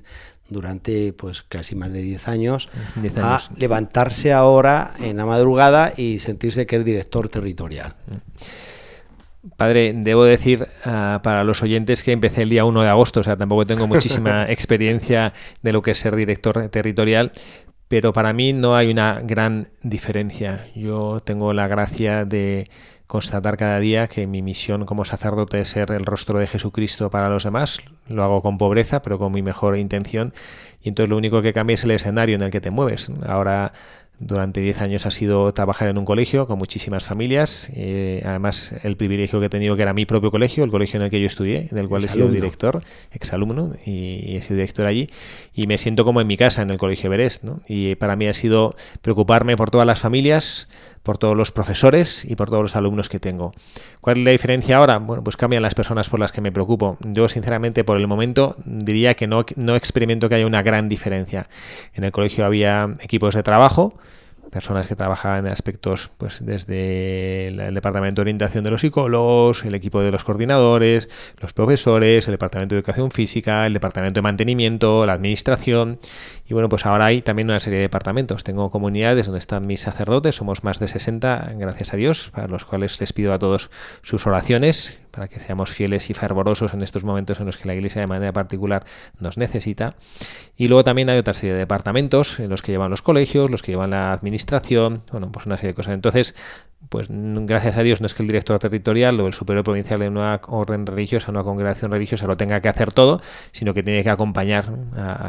durante 0.48 1.12
pues 1.12 1.42
casi 1.42 1.74
más 1.74 1.92
de 1.92 2.02
10 2.02 2.28
años, 2.28 2.68
a 3.20 3.40
levantarse 3.56 4.32
ahora 4.32 4.94
en 5.00 5.16
la 5.16 5.26
madrugada 5.26 5.92
y 5.96 6.20
sentirse 6.20 6.66
que 6.66 6.76
es 6.76 6.84
director 6.84 7.28
territorial? 7.28 7.96
Padre, 9.56 9.92
debo 9.94 10.24
decir 10.24 10.66
ah, 10.84 11.20
para 11.22 11.44
los 11.44 11.62
oyentes 11.62 12.02
que 12.02 12.12
empecé 12.12 12.42
el 12.42 12.50
día 12.50 12.64
1 12.64 12.82
de 12.82 12.88
agosto, 12.88 13.20
o 13.20 13.22
sea, 13.22 13.36
tampoco 13.36 13.66
tengo 13.66 13.86
muchísima 13.86 14.46
experiencia 14.50 15.32
de 15.62 15.72
lo 15.72 15.82
que 15.82 15.92
es 15.92 15.98
ser 15.98 16.16
director 16.16 16.68
territorial, 16.68 17.32
pero 17.88 18.12
para 18.12 18.32
mí 18.32 18.52
no 18.52 18.76
hay 18.76 18.90
una 18.90 19.20
gran 19.22 19.68
diferencia. 19.82 20.66
Yo 20.74 21.20
tengo 21.24 21.52
la 21.52 21.68
gracia 21.68 22.24
de 22.24 22.68
constatar 23.06 23.56
cada 23.56 23.78
día 23.78 24.08
que 24.08 24.26
mi 24.26 24.42
misión 24.42 24.84
como 24.84 25.04
sacerdote 25.04 25.62
es 25.62 25.68
ser 25.68 25.92
el 25.92 26.04
rostro 26.04 26.38
de 26.38 26.48
Jesucristo 26.48 27.10
para 27.10 27.28
los 27.28 27.44
demás. 27.44 27.78
Lo 28.08 28.24
hago 28.24 28.42
con 28.42 28.58
pobreza, 28.58 29.02
pero 29.02 29.18
con 29.18 29.32
mi 29.32 29.42
mejor 29.42 29.76
intención. 29.76 30.34
Y 30.82 30.88
entonces 30.88 31.10
lo 31.10 31.16
único 31.16 31.42
que 31.42 31.52
cambia 31.52 31.74
es 31.74 31.84
el 31.84 31.92
escenario 31.92 32.34
en 32.36 32.42
el 32.42 32.50
que 32.50 32.60
te 32.60 32.70
mueves. 32.70 33.10
Ahora 33.26 33.72
durante 34.18 34.60
10 34.60 34.80
años 34.80 35.04
ha 35.04 35.10
sido 35.10 35.52
trabajar 35.52 35.88
en 35.88 35.98
un 35.98 36.06
colegio 36.06 36.46
con 36.46 36.58
muchísimas 36.58 37.04
familias. 37.04 37.68
Eh, 37.74 38.22
además, 38.24 38.72
el 38.82 38.96
privilegio 38.96 39.40
que 39.40 39.46
he 39.46 39.48
tenido 39.50 39.76
que 39.76 39.82
era 39.82 39.92
mi 39.92 40.06
propio 40.06 40.30
colegio, 40.30 40.64
el 40.64 40.70
colegio 40.70 40.98
en 40.98 41.04
el 41.04 41.10
que 41.10 41.20
yo 41.20 41.26
estudié, 41.26 41.68
del 41.70 41.88
cual 41.88 42.04
he 42.04 42.08
sido 42.08 42.28
director, 42.28 42.82
exalumno, 43.12 43.74
y, 43.84 44.36
he 44.36 44.42
sido 44.42 44.56
director 44.56 44.86
allí. 44.86 45.10
Y 45.52 45.66
me 45.66 45.76
siento 45.76 46.04
como 46.04 46.20
en 46.20 46.26
mi 46.26 46.36
casa, 46.36 46.62
en 46.62 46.70
el 46.70 46.78
colegio 46.78 47.08
Everest. 47.08 47.44
¿no? 47.44 47.60
Y 47.68 47.94
para 47.96 48.16
mí 48.16 48.26
ha 48.26 48.34
sido 48.34 48.74
preocuparme 49.02 49.56
por 49.56 49.70
todas 49.70 49.86
las 49.86 50.00
familias, 50.00 50.68
por 51.02 51.18
todos 51.18 51.36
los 51.36 51.52
profesores 51.52 52.24
y 52.24 52.36
por 52.36 52.48
todos 52.48 52.62
los 52.62 52.74
alumnos 52.74 53.08
que 53.08 53.20
tengo. 53.20 53.52
¿Cuál 54.00 54.18
es 54.18 54.24
la 54.24 54.30
diferencia 54.32 54.78
ahora? 54.78 54.98
Bueno, 54.98 55.22
pues 55.22 55.36
cambian 55.36 55.62
las 55.62 55.74
personas 55.74 56.08
por 56.08 56.20
las 56.20 56.32
que 56.32 56.40
me 56.40 56.50
preocupo. 56.50 56.96
Yo, 57.00 57.28
sinceramente, 57.28 57.84
por 57.84 57.96
el 57.96 58.06
momento 58.06 58.56
diría 58.64 59.14
que 59.14 59.26
no, 59.26 59.44
no 59.56 59.76
experimento 59.76 60.28
que 60.28 60.36
haya 60.36 60.46
una 60.46 60.62
gran 60.62 60.88
diferencia. 60.88 61.48
En 61.94 62.02
el 62.04 62.12
colegio 62.12 62.44
había 62.46 62.92
equipos 63.02 63.34
de 63.34 63.42
trabajo, 63.42 63.94
personas 64.50 64.86
que 64.86 64.96
trabajaban 64.96 65.46
en 65.46 65.52
aspectos 65.52 66.10
pues 66.16 66.44
desde 66.44 67.48
el, 67.48 67.74
departamento 67.74 68.20
de 68.20 68.22
orientación 68.22 68.64
de 68.64 68.70
los 68.70 68.80
psicólogos, 68.80 69.64
el 69.64 69.74
equipo 69.74 70.00
de 70.00 70.10
los 70.10 70.24
coordinadores, 70.24 71.08
los 71.40 71.52
profesores, 71.52 72.26
el 72.28 72.32
departamento 72.32 72.74
de 72.74 72.80
educación 72.80 73.10
física, 73.10 73.66
el 73.66 73.72
departamento 73.72 74.14
de 74.18 74.22
mantenimiento, 74.22 75.06
la 75.06 75.14
administración 75.14 75.98
y 76.48 76.54
bueno, 76.54 76.68
pues 76.68 76.86
ahora 76.86 77.06
hay 77.06 77.22
también 77.22 77.48
una 77.50 77.60
serie 77.60 77.78
de 77.78 77.84
departamentos. 77.84 78.44
Tengo 78.44 78.70
comunidades 78.70 79.26
donde 79.26 79.40
están 79.40 79.66
mis 79.66 79.80
sacerdotes, 79.80 80.36
somos 80.36 80.62
más 80.62 80.78
de 80.78 80.88
60, 80.88 81.54
gracias 81.56 81.92
a 81.92 81.96
Dios, 81.96 82.30
para 82.30 82.46
los 82.46 82.64
cuales 82.64 83.00
les 83.00 83.12
pido 83.12 83.32
a 83.32 83.38
todos 83.38 83.70
sus 84.02 84.26
oraciones 84.26 84.98
para 85.10 85.28
que 85.28 85.40
seamos 85.40 85.70
fieles 85.70 86.10
y 86.10 86.14
fervorosos 86.14 86.74
en 86.74 86.82
estos 86.82 87.02
momentos 87.02 87.40
en 87.40 87.46
los 87.46 87.56
que 87.56 87.66
la 87.66 87.74
Iglesia 87.74 88.02
de 88.02 88.06
manera 88.06 88.32
particular 88.32 88.84
nos 89.18 89.38
necesita. 89.38 89.96
Y 90.56 90.68
luego 90.68 90.84
también 90.84 91.08
hay 91.08 91.18
otra 91.18 91.32
serie 91.32 91.54
de 91.54 91.60
departamentos 91.60 92.38
en 92.38 92.50
los 92.50 92.60
que 92.60 92.72
llevan 92.72 92.90
los 92.90 93.00
colegios, 93.00 93.50
los 93.50 93.62
que 93.62 93.72
llevan 93.72 93.90
la 93.90 94.12
administración, 94.12 95.02
bueno, 95.10 95.32
pues 95.32 95.46
una 95.46 95.56
serie 95.56 95.70
de 95.70 95.74
cosas. 95.74 95.94
Entonces, 95.94 96.34
pues 96.88 97.08
gracias 97.10 97.76
a 97.76 97.82
Dios 97.82 98.00
no 98.00 98.06
es 98.06 98.14
que 98.14 98.22
el 98.22 98.28
director 98.28 98.58
territorial 98.58 99.18
o 99.20 99.26
el 99.26 99.32
superior 99.32 99.64
provincial 99.64 100.00
de 100.00 100.08
una 100.08 100.40
orden 100.48 100.86
religiosa, 100.86 101.30
una 101.30 101.42
congregación 101.42 101.90
religiosa 101.90 102.26
lo 102.26 102.36
tenga 102.36 102.60
que 102.60 102.68
hacer 102.68 102.92
todo, 102.92 103.20
sino 103.52 103.74
que 103.74 103.82
tiene 103.82 104.02
que 104.02 104.10
acompañar 104.10 104.66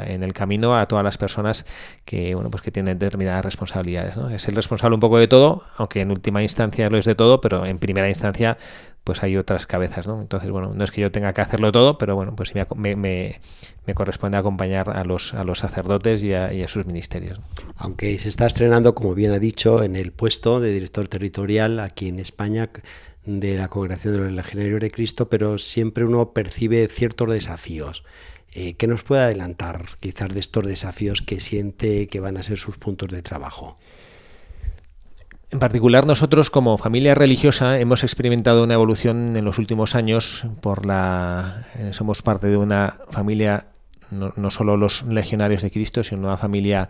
en 0.05 0.23
el 0.23 0.33
camino 0.33 0.77
a 0.77 0.87
todas 0.87 1.03
las 1.03 1.17
personas 1.17 1.65
que 2.05 2.35
bueno 2.35 2.49
pues 2.49 2.61
que 2.61 2.71
tienen 2.71 2.99
determinadas 2.99 3.45
responsabilidades. 3.45 4.17
Es 4.31 4.47
el 4.47 4.55
responsable 4.55 4.95
un 4.95 4.99
poco 4.99 5.17
de 5.17 5.27
todo, 5.27 5.63
aunque 5.77 6.01
en 6.01 6.11
última 6.11 6.41
instancia 6.41 6.89
lo 6.89 6.97
es 6.97 7.05
de 7.05 7.15
todo, 7.15 7.41
pero 7.41 7.65
en 7.65 7.79
primera 7.79 8.09
instancia 8.09 8.57
pues 9.07 9.23
hay 9.23 9.37
otras 9.37 9.65
cabezas, 9.65 10.05
¿no? 10.05 10.19
Entonces, 10.19 10.51
bueno, 10.51 10.73
no 10.75 10.83
es 10.83 10.91
que 10.91 10.99
yo 10.99 11.13
tenga 11.13 11.31
que 11.31 11.39
hacerlo 11.39 11.71
todo, 11.71 11.97
pero 11.97 12.13
bueno, 12.17 12.35
pues 12.35 12.51
me, 12.75 12.97
me, 12.97 13.39
corresponde 13.93 14.37
acompañar 14.37 14.89
a 14.89 15.05
los, 15.05 15.33
a 15.33 15.45
los 15.45 15.59
sacerdotes 15.59 16.21
y 16.25 16.33
a, 16.33 16.51
y 16.51 16.61
a, 16.61 16.67
sus 16.67 16.85
ministerios. 16.85 17.39
Aunque 17.77 18.19
se 18.19 18.27
está 18.27 18.47
estrenando, 18.47 18.95
como 18.95 19.15
bien 19.15 19.31
ha 19.31 19.39
dicho, 19.39 19.81
en 19.81 19.95
el 19.95 20.11
puesto 20.11 20.59
de 20.59 20.73
director 20.73 21.07
territorial 21.07 21.79
aquí 21.79 22.09
en 22.09 22.19
España 22.19 22.69
de 23.25 23.55
la 23.55 23.69
Congregación 23.69 24.11
de 24.11 24.19
los 24.19 24.31
Legionarios 24.33 24.81
de 24.81 24.91
Cristo, 24.91 25.29
pero 25.29 25.57
siempre 25.57 26.03
uno 26.03 26.33
percibe 26.33 26.85
ciertos 26.89 27.29
desafíos. 27.29 28.03
Eh, 28.51 28.73
¿Qué 28.73 28.87
nos 28.87 29.03
puede 29.03 29.21
adelantar 29.21 29.85
quizás 30.01 30.33
de 30.33 30.41
estos 30.41 30.65
desafíos 30.65 31.21
que 31.21 31.39
siente 31.39 32.09
que 32.09 32.19
van 32.19 32.35
a 32.35 32.43
ser 32.43 32.57
sus 32.57 32.77
puntos 32.77 33.07
de 33.07 33.21
trabajo? 33.21 33.77
En 35.49 35.59
particular 35.59 36.05
nosotros 36.05 36.49
como 36.49 36.77
familia 36.77 37.15
religiosa 37.15 37.79
hemos 37.79 38.03
experimentado 38.03 38.65
una 38.65 38.73
evolución 38.73 39.37
en 39.37 39.45
los 39.45 39.59
últimos 39.59 39.95
años 39.95 40.45
por 40.59 40.85
la 40.85 41.67
eh, 41.77 41.93
somos 41.93 42.21
parte 42.21 42.47
de 42.47 42.57
una 42.57 42.97
familia 43.09 43.67
no, 44.11 44.51
solo 44.51 44.75
los 44.75 45.03
legionarios 45.03 45.61
de 45.61 45.71
Cristo, 45.71 46.03
sino 46.03 46.27
una 46.27 46.37
familia 46.37 46.89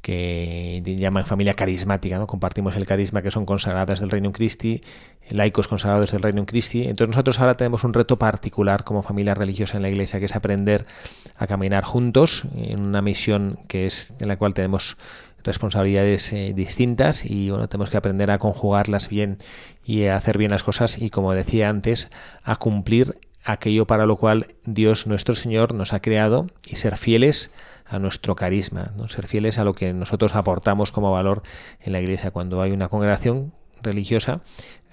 que 0.00 0.82
llaman 0.84 1.24
familia 1.24 1.54
carismática, 1.54 2.18
¿no? 2.18 2.26
Compartimos 2.26 2.76
el 2.76 2.84
carisma 2.84 3.22
que 3.22 3.30
son 3.30 3.46
consagradas 3.46 4.00
del 4.00 4.10
Reino 4.10 4.32
Christi, 4.32 4.82
laicos 5.30 5.66
consagrados 5.66 6.12
del 6.12 6.20
Reino 6.20 6.44
Christi. 6.44 6.82
Entonces 6.82 7.08
nosotros 7.08 7.40
ahora 7.40 7.54
tenemos 7.54 7.84
un 7.84 7.94
reto 7.94 8.18
particular 8.18 8.84
como 8.84 9.02
familia 9.02 9.34
religiosa 9.34 9.76
en 9.76 9.82
la 9.82 9.88
Iglesia, 9.88 10.18
que 10.18 10.26
es 10.26 10.36
aprender 10.36 10.84
a 11.36 11.46
caminar 11.46 11.84
juntos 11.84 12.44
en 12.54 12.80
una 12.80 13.00
misión 13.02 13.58
que 13.66 13.86
es 13.86 14.12
en 14.20 14.28
la 14.28 14.36
cual 14.36 14.52
tenemos 14.52 14.98
responsabilidades 15.44 16.32
eh, 16.32 16.52
distintas 16.54 17.24
y 17.24 17.50
bueno, 17.50 17.68
tenemos 17.68 17.90
que 17.90 17.96
aprender 17.96 18.30
a 18.30 18.38
conjugarlas 18.38 19.08
bien 19.08 19.38
y 19.84 20.06
a 20.06 20.16
hacer 20.16 20.38
bien 20.38 20.50
las 20.50 20.64
cosas 20.64 21.00
y 21.00 21.10
como 21.10 21.32
decía 21.32 21.68
antes, 21.68 22.10
a 22.42 22.56
cumplir 22.56 23.18
aquello 23.44 23.86
para 23.86 24.06
lo 24.06 24.16
cual 24.16 24.48
Dios 24.64 25.06
nuestro 25.06 25.34
Señor 25.34 25.74
nos 25.74 25.92
ha 25.92 26.00
creado 26.00 26.48
y 26.66 26.76
ser 26.76 26.96
fieles 26.96 27.50
a 27.86 27.98
nuestro 27.98 28.34
carisma, 28.34 28.92
¿no? 28.96 29.08
ser 29.08 29.26
fieles 29.26 29.58
a 29.58 29.64
lo 29.64 29.74
que 29.74 29.92
nosotros 29.92 30.34
aportamos 30.34 30.90
como 30.90 31.12
valor 31.12 31.42
en 31.80 31.92
la 31.92 32.00
iglesia. 32.00 32.30
Cuando 32.30 32.62
hay 32.62 32.72
una 32.72 32.88
congregación 32.88 33.52
religiosa, 33.82 34.40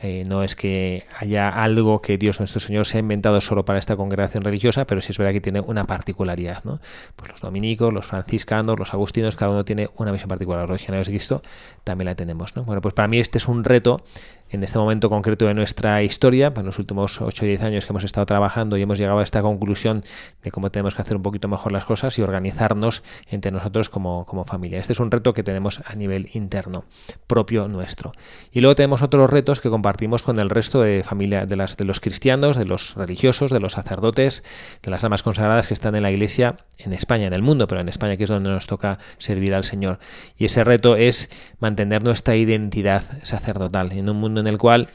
eh, 0.03 0.23
no 0.25 0.43
es 0.43 0.55
que 0.55 1.05
haya 1.19 1.49
algo 1.49 2.01
que 2.01 2.17
Dios 2.17 2.39
nuestro 2.39 2.59
Señor 2.59 2.87
se 2.87 2.97
ha 2.97 3.01
inventado 3.01 3.39
solo 3.39 3.65
para 3.65 3.77
esta 3.77 3.95
congregación 3.95 4.43
religiosa, 4.43 4.85
pero 4.85 4.99
sí 4.99 5.11
es 5.11 5.17
verdad 5.19 5.33
que 5.33 5.41
tiene 5.41 5.59
una 5.59 5.85
particularidad. 5.85 6.63
¿no? 6.63 6.79
Pues 7.15 7.31
los 7.31 7.41
dominicos, 7.41 7.93
los 7.93 8.07
franciscanos, 8.07 8.79
los 8.79 8.93
agustinos, 8.95 9.35
cada 9.35 9.51
uno 9.51 9.63
tiene 9.63 9.89
una 9.97 10.11
misión 10.11 10.29
particular. 10.29 10.61
Los 10.67 10.81
legionarios 10.81 11.07
de 11.07 11.13
Cristo 11.13 11.43
también 11.83 12.07
la 12.07 12.15
tenemos. 12.15 12.55
¿no? 12.55 12.63
Bueno, 12.63 12.81
pues 12.81 12.95
para 12.95 13.07
mí 13.07 13.19
este 13.19 13.37
es 13.37 13.47
un 13.47 13.63
reto 13.63 14.03
en 14.51 14.63
este 14.63 14.77
momento 14.77 15.09
concreto 15.09 15.45
de 15.45 15.53
nuestra 15.53 16.03
historia, 16.03 16.51
en 16.55 16.65
los 16.65 16.77
últimos 16.77 17.21
8 17.21 17.45
o 17.45 17.47
10 17.47 17.63
años 17.63 17.85
que 17.85 17.93
hemos 17.93 18.03
estado 18.03 18.25
trabajando 18.25 18.75
y 18.75 18.81
hemos 18.81 18.99
llegado 18.99 19.19
a 19.19 19.23
esta 19.23 19.41
conclusión 19.41 20.03
de 20.43 20.51
cómo 20.51 20.71
tenemos 20.71 20.93
que 20.93 21.01
hacer 21.01 21.15
un 21.15 21.23
poquito 21.23 21.47
mejor 21.47 21.71
las 21.71 21.85
cosas 21.85 22.19
y 22.19 22.21
organizarnos 22.21 23.01
entre 23.29 23.51
nosotros 23.51 23.87
como, 23.87 24.25
como 24.25 24.43
familia. 24.43 24.79
Este 24.79 24.91
es 24.91 24.99
un 24.99 25.09
reto 25.09 25.33
que 25.33 25.43
tenemos 25.43 25.81
a 25.85 25.95
nivel 25.95 26.29
interno, 26.33 26.83
propio 27.27 27.69
nuestro. 27.69 28.11
Y 28.51 28.59
luego 28.59 28.75
tenemos 28.75 29.01
otros 29.01 29.29
retos 29.29 29.61
que 29.61 29.69
compartimos 29.69 29.90
con 30.23 30.39
el 30.39 30.49
resto 30.49 30.81
de 30.81 31.03
familia, 31.03 31.45
de, 31.45 31.55
las, 31.55 31.77
de 31.77 31.85
los 31.85 31.99
cristianos, 31.99 32.57
de 32.57 32.65
los 32.65 32.95
religiosos, 32.95 33.51
de 33.51 33.59
los 33.59 33.73
sacerdotes, 33.73 34.43
de 34.81 34.91
las 34.91 35.03
almas 35.03 35.23
consagradas 35.23 35.67
que 35.67 35.73
están 35.73 35.95
en 35.95 36.03
la 36.03 36.11
iglesia 36.11 36.55
en 36.77 36.93
España, 36.93 37.27
en 37.27 37.33
el 37.33 37.41
mundo, 37.41 37.67
pero 37.67 37.81
en 37.81 37.89
España 37.89 38.17
que 38.17 38.23
es 38.23 38.29
donde 38.29 38.49
nos 38.49 38.67
toca 38.67 38.99
servir 39.17 39.53
al 39.53 39.63
Señor. 39.63 39.99
Y 40.37 40.45
ese 40.45 40.63
reto 40.63 40.95
es 40.95 41.29
mantener 41.59 42.03
nuestra 42.03 42.35
identidad 42.35 43.03
sacerdotal 43.23 43.91
en 43.91 44.09
un 44.09 44.17
mundo 44.17 44.41
en 44.41 44.47
el 44.47 44.57
cual 44.57 44.89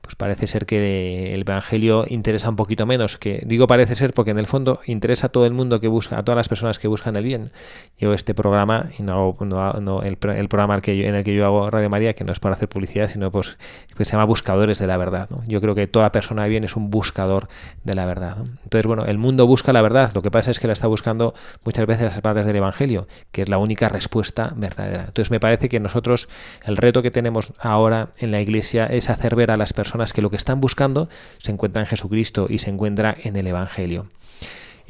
pues 0.00 0.16
parece 0.16 0.46
ser 0.46 0.66
que 0.66 1.34
el 1.34 1.42
Evangelio 1.42 2.04
interesa 2.08 2.48
un 2.48 2.56
poquito 2.56 2.86
menos, 2.86 3.18
que 3.18 3.42
digo 3.44 3.66
parece 3.66 3.94
ser 3.94 4.12
porque 4.12 4.30
en 4.30 4.38
el 4.38 4.46
fondo 4.46 4.80
interesa 4.86 5.26
a 5.26 5.30
todo 5.30 5.46
el 5.46 5.52
mundo 5.52 5.78
que 5.80 5.88
busca, 5.88 6.18
a 6.18 6.24
todas 6.24 6.36
las 6.36 6.48
personas 6.48 6.78
que 6.78 6.88
buscan 6.88 7.16
el 7.16 7.24
bien. 7.24 7.50
Yo 7.98 8.14
este 8.14 8.34
programa, 8.34 8.86
y 8.98 9.02
no, 9.02 9.36
no, 9.40 10.02
el, 10.02 10.16
programa 10.16 10.80
en 10.82 11.14
el 11.14 11.24
que 11.24 11.34
yo 11.34 11.44
hago 11.44 11.70
Radio 11.70 11.90
María, 11.90 12.14
que 12.14 12.24
no 12.24 12.32
es 12.32 12.40
para 12.40 12.54
hacer 12.54 12.68
publicidad, 12.68 13.08
sino 13.10 13.30
pues 13.30 13.58
que 13.96 14.04
se 14.04 14.12
llama 14.12 14.24
Buscadores 14.24 14.78
de 14.78 14.86
la 14.86 14.96
Verdad. 14.96 15.28
Yo 15.46 15.60
creo 15.60 15.74
que 15.74 15.86
toda 15.86 16.12
persona 16.12 16.44
de 16.44 16.48
bien 16.48 16.64
es 16.64 16.76
un 16.76 16.90
buscador 16.90 17.48
de 17.84 17.94
la 17.94 18.06
verdad. 18.06 18.38
Entonces, 18.64 18.86
bueno, 18.86 19.04
el 19.04 19.18
mundo 19.18 19.46
busca 19.46 19.72
la 19.72 19.82
verdad, 19.82 20.12
lo 20.14 20.22
que 20.22 20.30
pasa 20.30 20.50
es 20.50 20.58
que 20.58 20.66
la 20.66 20.72
está 20.72 20.86
buscando 20.86 21.34
muchas 21.64 21.86
veces 21.86 22.06
las 22.06 22.20
partes 22.20 22.46
del 22.46 22.56
Evangelio, 22.56 23.06
que 23.32 23.42
es 23.42 23.48
la 23.48 23.58
única 23.58 23.88
respuesta 23.88 24.52
verdadera. 24.56 25.04
Entonces 25.08 25.30
me 25.30 25.40
parece 25.40 25.68
que 25.68 25.78
nosotros, 25.78 26.28
el 26.64 26.76
reto 26.76 27.02
que 27.02 27.10
tenemos 27.10 27.52
ahora 27.58 28.08
en 28.18 28.30
la 28.30 28.40
Iglesia 28.40 28.86
es 28.86 29.10
hacer 29.10 29.36
ver 29.36 29.50
a 29.50 29.56
las 29.56 29.72
personas 29.72 29.89
que 30.12 30.22
lo 30.22 30.30
que 30.30 30.36
están 30.36 30.60
buscando 30.60 31.08
se 31.38 31.52
encuentra 31.52 31.82
en 31.82 31.86
Jesucristo 31.86 32.46
y 32.48 32.58
se 32.58 32.70
encuentra 32.70 33.16
en 33.22 33.36
el 33.36 33.46
Evangelio. 33.46 34.06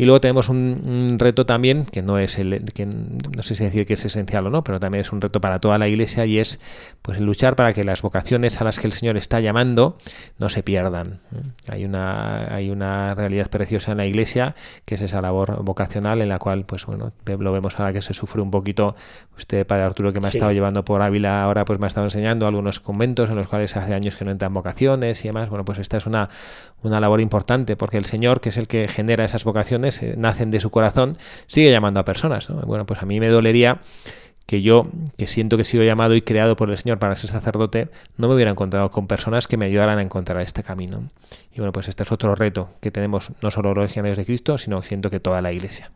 Y 0.01 0.07
luego 0.07 0.19
tenemos 0.19 0.49
un, 0.49 1.17
reto 1.19 1.45
también, 1.45 1.85
que 1.85 2.01
no 2.01 2.19
es 2.19 2.39
el, 2.39 2.65
que 2.73 2.87
no 2.87 3.43
sé 3.43 3.55
si 3.55 3.65
decir 3.65 3.85
que 3.85 3.93
es 3.93 4.05
esencial 4.07 4.47
o 4.47 4.51
no, 4.51 4.65
pero 4.65 4.81
también 4.81 5.03
es 5.03 5.13
un 5.13 5.21
reto 5.21 5.43
para 5.43 5.59
toda 5.59 5.77
la 5.77 5.89
iglesia 5.89 6.25
y 6.25 6.39
es 6.39 6.59
pues 7.03 7.21
luchar 7.21 7.55
para 7.55 7.75
que 7.75 7.85
las 7.85 8.01
vocaciones 8.01 8.63
a 8.63 8.65
las 8.65 8.79
que 8.79 8.87
el 8.87 8.95
Señor 8.95 9.19
está 9.19 9.41
llamando 9.41 9.99
no 10.39 10.49
se 10.49 10.63
pierdan. 10.63 11.21
Hay 11.69 11.85
una, 11.85 12.55
hay 12.55 12.71
una 12.71 13.15
realidad 13.15 13.51
preciosa 13.51 13.91
en 13.91 13.99
la 13.99 14.07
iglesia, 14.07 14.55
que 14.87 14.95
es 14.95 15.03
esa 15.03 15.21
labor 15.21 15.63
vocacional 15.65 16.23
en 16.23 16.31
la 16.31 16.39
cual, 16.39 16.65
pues 16.65 16.87
bueno, 16.87 17.13
lo 17.27 17.53
vemos 17.53 17.79
ahora 17.79 17.93
que 17.93 18.01
se 18.01 18.15
sufre 18.15 18.41
un 18.41 18.51
poquito. 18.51 18.97
Usted, 19.37 19.67
Padre 19.67 19.85
Arturo, 19.85 20.15
que 20.15 20.21
me 20.21 20.29
ha 20.29 20.31
estado 20.31 20.53
llevando 20.53 20.83
por 20.83 21.03
Ávila, 21.03 21.43
ahora 21.43 21.67
pues 21.67 21.79
me 21.79 21.85
ha 21.85 21.89
estado 21.89 22.07
enseñando 22.07 22.47
algunos 22.47 22.81
conventos 22.81 23.29
en 23.29 23.37
los 23.37 23.49
cuales 23.49 23.77
hace 23.77 23.93
años 23.93 24.17
que 24.17 24.25
no 24.25 24.31
entran 24.31 24.55
vocaciones 24.55 25.23
y 25.27 25.29
demás. 25.29 25.51
Bueno, 25.51 25.67
pues 25.67 25.79
esta 25.79 25.99
es 25.99 26.07
una, 26.07 26.31
una 26.83 27.01
labor 27.01 27.21
importante 27.21 27.77
porque 27.77 27.97
el 27.97 28.05
Señor, 28.05 28.41
que 28.41 28.51
es 28.51 28.57
el 28.57 28.69
que 28.69 28.89
genera 28.89 29.25
esas 29.25 29.45
vocaciones, 29.45 30.03
eh, 30.03 30.15
nacen 30.17 30.51
de 30.51 30.61
su 30.61 30.71
corazón, 30.71 31.17
sigue 31.47 31.71
llamando 31.71 32.01
a 32.01 32.05
personas. 32.05 32.49
Bueno, 32.67 32.87
pues 32.87 33.03
a 33.03 33.07
mí 33.07 33.21
me 33.21 33.29
dolería 33.29 33.81
que 34.51 34.63
yo, 34.63 34.89
que 35.17 35.29
siento 35.29 35.57
que 35.57 35.63
he 35.63 35.65
sido 35.65 35.85
llamado 35.85 36.17
y 36.17 36.23
creado 36.23 36.57
por 36.57 36.71
el 36.71 36.77
Señor 36.77 36.99
para 36.99 37.15
ser 37.15 37.31
sacerdote, 37.31 37.89
no 38.17 38.27
me 38.27 38.35
hubiera 38.35 38.51
encontrado 38.51 38.91
con 38.91 39.07
personas 39.07 39.47
que 39.47 39.57
me 39.57 39.67
ayudaran 39.67 39.99
a 39.99 40.03
encontrar 40.03 40.41
este 40.43 40.65
camino. 40.65 41.05
Y 41.53 41.59
bueno, 41.59 41.71
pues 41.71 41.87
este 41.87 42.03
es 42.03 42.11
otro 42.11 42.35
reto 42.35 42.69
que 42.81 42.91
tenemos 42.91 43.31
no 43.43 43.53
solo 43.53 43.73
los 43.75 43.85
legionarios 43.85 44.19
de 44.19 44.25
Cristo, 44.25 44.59
sino 44.59 44.83
siento 44.83 45.09
que 45.09 45.21
toda 45.21 45.41
la 45.41 45.53
Iglesia. 45.53 45.93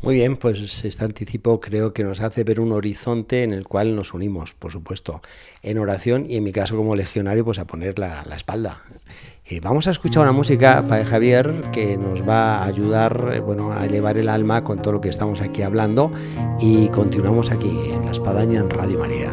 Muy 0.00 0.14
bien, 0.14 0.38
pues 0.38 0.84
este 0.86 1.04
anticipo 1.04 1.60
creo 1.60 1.92
que 1.92 2.02
nos 2.02 2.22
hace 2.22 2.44
ver 2.44 2.60
un 2.60 2.72
horizonte 2.72 3.42
en 3.42 3.52
el 3.52 3.64
cual 3.64 3.94
nos 3.94 4.14
unimos, 4.14 4.54
por 4.54 4.72
supuesto, 4.72 5.20
en 5.62 5.78
oración 5.78 6.24
y 6.26 6.38
en 6.38 6.44
mi 6.44 6.50
caso 6.50 6.76
como 6.76 6.96
legionario, 6.96 7.44
pues 7.44 7.58
a 7.58 7.66
poner 7.66 7.98
la, 7.98 8.24
la 8.26 8.36
espalda 8.36 8.82
eh, 9.52 9.60
vamos 9.62 9.86
a 9.86 9.90
escuchar 9.90 10.22
una 10.22 10.32
música, 10.32 10.82
Padre 10.88 11.04
Javier, 11.04 11.64
que 11.72 11.98
nos 11.98 12.26
va 12.26 12.58
a 12.58 12.64
ayudar 12.64 13.32
eh, 13.34 13.40
bueno, 13.40 13.72
a 13.72 13.84
elevar 13.84 14.16
el 14.16 14.30
alma 14.30 14.64
con 14.64 14.80
todo 14.80 14.94
lo 14.94 15.00
que 15.00 15.10
estamos 15.10 15.42
aquí 15.42 15.62
hablando 15.62 16.10
y 16.58 16.88
continuamos 16.88 17.50
aquí 17.50 17.70
en 17.92 18.06
La 18.06 18.12
Espadaña 18.12 18.60
en 18.60 18.70
Radio 18.70 18.98
María. 18.98 19.30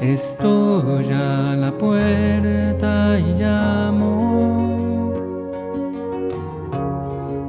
Estoy 0.00 1.12
a 1.12 1.54
la 1.56 1.76
puerta 1.76 3.18
y 3.18 3.34
llamo, 3.34 5.12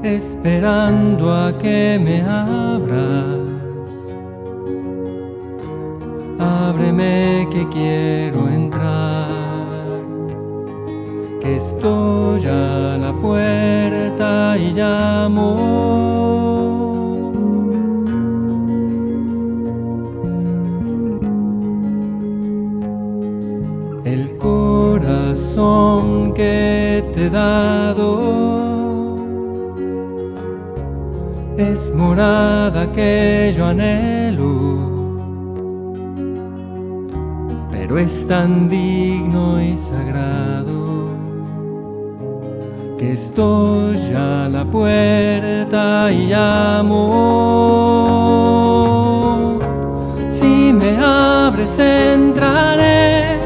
esperando 0.04 1.34
a 1.34 1.58
que 1.58 2.00
me 2.04 2.22
abras. 2.22 3.40
Ábreme 6.40 7.48
que 7.52 7.70
quiero 7.70 8.50
entrar 8.50 9.39
estoy 11.44 12.46
a 12.46 12.98
la 12.98 13.14
puerta 13.14 14.58
y 14.58 14.72
llamo. 14.74 15.56
El 24.04 24.38
corazón 24.38 26.34
que 26.34 27.04
te 27.14 27.26
he 27.28 27.30
dado 27.30 28.40
es 31.58 31.94
morada 31.94 32.92
que 32.92 33.54
yo 33.56 33.66
anhelo 33.66 34.90
pero 37.90 37.98
es 37.98 38.28
tan 38.28 38.70
digno 38.70 39.60
y 39.60 39.76
sagrado 39.76 40.79
que 43.00 43.14
estoy 43.14 43.98
a 44.14 44.50
la 44.50 44.66
puerta 44.66 46.12
y 46.12 46.28
llamo. 46.28 46.98
Si 50.30 50.74
me 50.74 50.98
abres 50.98 51.80
entraré 51.80 53.40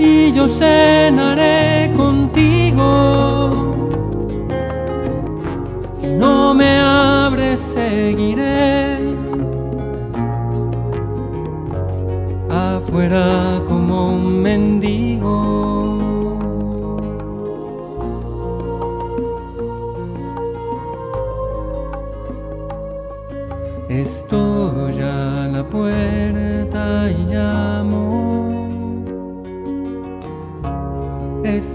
y 0.00 0.32
yo 0.32 0.48
cenaré 0.48 1.92
contigo. 1.96 3.70
Si 5.92 6.08
no 6.08 6.52
me 6.52 6.80
abres, 6.80 7.60
seguiré 7.60 9.14
afuera 12.50 13.62
como 13.68 14.14
un 14.14 14.42
mendigo. 14.42 15.03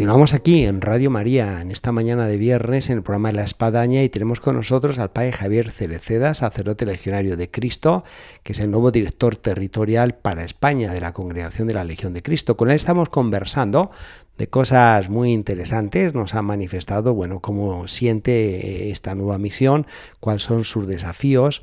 Continuamos 0.00 0.32
aquí 0.32 0.64
en 0.64 0.80
Radio 0.80 1.10
María 1.10 1.60
en 1.60 1.70
esta 1.70 1.92
mañana 1.92 2.26
de 2.26 2.38
viernes 2.38 2.88
en 2.88 2.96
el 2.96 3.02
programa 3.02 3.28
de 3.28 3.34
la 3.34 3.44
Espadaña 3.44 4.02
y 4.02 4.08
tenemos 4.08 4.40
con 4.40 4.56
nosotros 4.56 4.98
al 4.98 5.10
padre 5.10 5.32
Javier 5.32 5.70
Cereceda, 5.70 6.32
sacerdote 6.32 6.86
legionario 6.86 7.36
de 7.36 7.50
Cristo, 7.50 8.02
que 8.42 8.52
es 8.52 8.60
el 8.60 8.70
nuevo 8.70 8.92
director 8.92 9.36
territorial 9.36 10.14
para 10.14 10.42
España 10.42 10.94
de 10.94 11.02
la 11.02 11.12
Congregación 11.12 11.68
de 11.68 11.74
la 11.74 11.84
Legión 11.84 12.14
de 12.14 12.22
Cristo. 12.22 12.56
Con 12.56 12.70
él 12.70 12.76
estamos 12.76 13.10
conversando 13.10 13.90
de 14.38 14.48
cosas 14.48 15.10
muy 15.10 15.34
interesantes, 15.34 16.14
nos 16.14 16.34
ha 16.34 16.40
manifestado, 16.40 17.12
bueno, 17.12 17.40
cómo 17.40 17.86
siente 17.86 18.88
esta 18.90 19.14
nueva 19.14 19.36
misión, 19.36 19.86
cuáles 20.18 20.44
son 20.44 20.64
sus 20.64 20.86
desafíos 20.86 21.60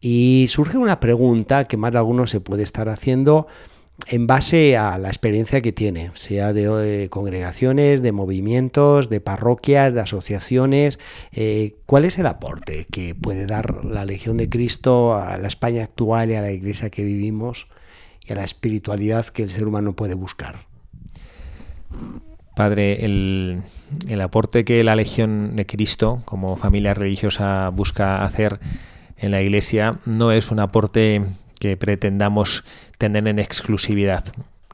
y 0.00 0.46
surge 0.48 0.78
una 0.78 1.00
pregunta 1.00 1.64
que 1.64 1.76
más 1.76 1.92
de 1.92 1.98
alguno 1.98 2.26
se 2.26 2.40
puede 2.40 2.62
estar 2.62 2.88
haciendo 2.88 3.46
en 4.06 4.26
base 4.26 4.76
a 4.76 4.98
la 4.98 5.08
experiencia 5.08 5.62
que 5.62 5.72
tiene, 5.72 6.10
sea 6.14 6.52
de, 6.52 7.08
congregaciones, 7.10 8.02
de 8.02 8.12
movimientos, 8.12 9.08
de 9.08 9.20
parroquias, 9.20 9.94
de 9.94 10.00
asociaciones. 10.00 10.98
Eh, 11.32 11.76
¿Cuál 11.86 12.04
es 12.04 12.18
el 12.18 12.26
aporte 12.26 12.86
que 12.90 13.14
puede 13.14 13.46
dar 13.46 13.84
la 13.84 14.04
Legión 14.04 14.36
de 14.36 14.48
Cristo 14.48 15.14
a 15.14 15.38
la 15.38 15.48
España 15.48 15.84
actual 15.84 16.30
y 16.30 16.34
a 16.34 16.42
la 16.42 16.52
iglesia 16.52 16.90
que 16.90 17.04
vivimos 17.04 17.68
y 18.24 18.32
a 18.32 18.36
la 18.36 18.44
espiritualidad 18.44 19.26
que 19.26 19.42
el 19.42 19.50
ser 19.50 19.66
humano 19.66 19.94
puede 19.94 20.14
buscar? 20.14 20.66
Padre, 22.56 23.04
el 23.04 23.62
aporte 24.20 24.64
que 24.64 24.84
la 24.84 24.96
Legión 24.96 25.56
de 25.56 25.66
Cristo 25.66 26.22
como 26.24 26.56
familia 26.56 26.94
religiosa 26.94 27.68
busca 27.70 28.24
hacer 28.24 28.60
en 29.16 29.30
la 29.30 29.42
iglesia 29.42 29.98
no 30.04 30.32
es 30.32 30.50
un 30.50 30.60
aporte 30.60 31.22
que 31.64 31.78
pretendamos 31.78 32.62
tener 32.98 33.26
en 33.26 33.38
exclusividad. 33.38 34.24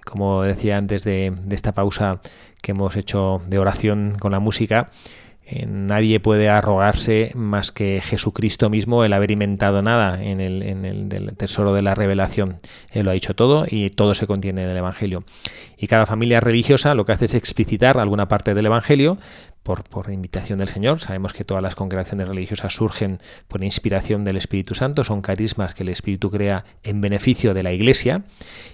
Como 0.04 0.42
decía 0.42 0.76
antes 0.76 1.04
de, 1.04 1.32
esta 1.50 1.70
pausa 1.72 2.20
que 2.62 2.72
hemos 2.72 2.96
hecho 2.96 3.40
de 3.46 3.60
oración 3.60 4.16
con 4.18 4.32
la 4.32 4.40
música, 4.40 4.90
eh, 5.46 5.66
nadie 5.68 6.18
puede 6.18 6.48
arrogarse 6.48 7.30
más 7.36 7.70
que 7.70 8.00
Jesucristo 8.02 8.70
mismo 8.70 9.04
el 9.04 9.12
haber 9.12 9.30
inventado 9.30 9.82
nada 9.82 10.20
en 10.20 10.40
el, 10.40 10.64
en 10.64 10.84
el 10.84 11.36
tesoro 11.36 11.74
de 11.74 11.82
la 11.82 11.94
revelación. 11.94 12.56
Él 12.90 13.04
lo 13.04 13.12
ha 13.12 13.14
dicho 13.14 13.34
todo 13.34 13.66
y 13.70 13.90
todo 13.90 14.16
se 14.16 14.26
contiene 14.26 14.64
en 14.64 14.70
el 14.70 14.76
Evangelio. 14.76 15.22
Y 15.76 15.86
cada 15.86 16.06
familia 16.06 16.40
religiosa 16.40 16.96
lo 16.96 17.04
que 17.04 17.12
hace 17.12 17.26
es 17.26 17.34
explicitar 17.34 17.98
alguna 17.98 18.26
parte 18.26 18.52
del 18.52 18.66
Evangelio, 18.66 19.16
por, 19.62 20.10
invitación 20.10 20.58
del 20.58 20.68
Señor. 20.68 21.00
Sabemos 21.00 21.32
que 21.32 21.44
todas 21.44 21.62
las 21.62 21.74
congregaciones 21.74 22.28
religiosas 22.28 22.74
surgen 22.74 23.18
por 23.48 23.62
inspiración 23.62 24.24
del 24.24 24.36
Espíritu 24.36 24.74
Santo, 24.74 25.04
son 25.04 25.22
carismas 25.22 25.74
que 25.74 25.82
el 25.82 25.90
Espíritu 25.90 26.30
crea 26.30 26.64
en 26.82 27.00
beneficio 27.00 27.54
de 27.54 27.62
la 27.62 27.72
Iglesia 27.72 28.22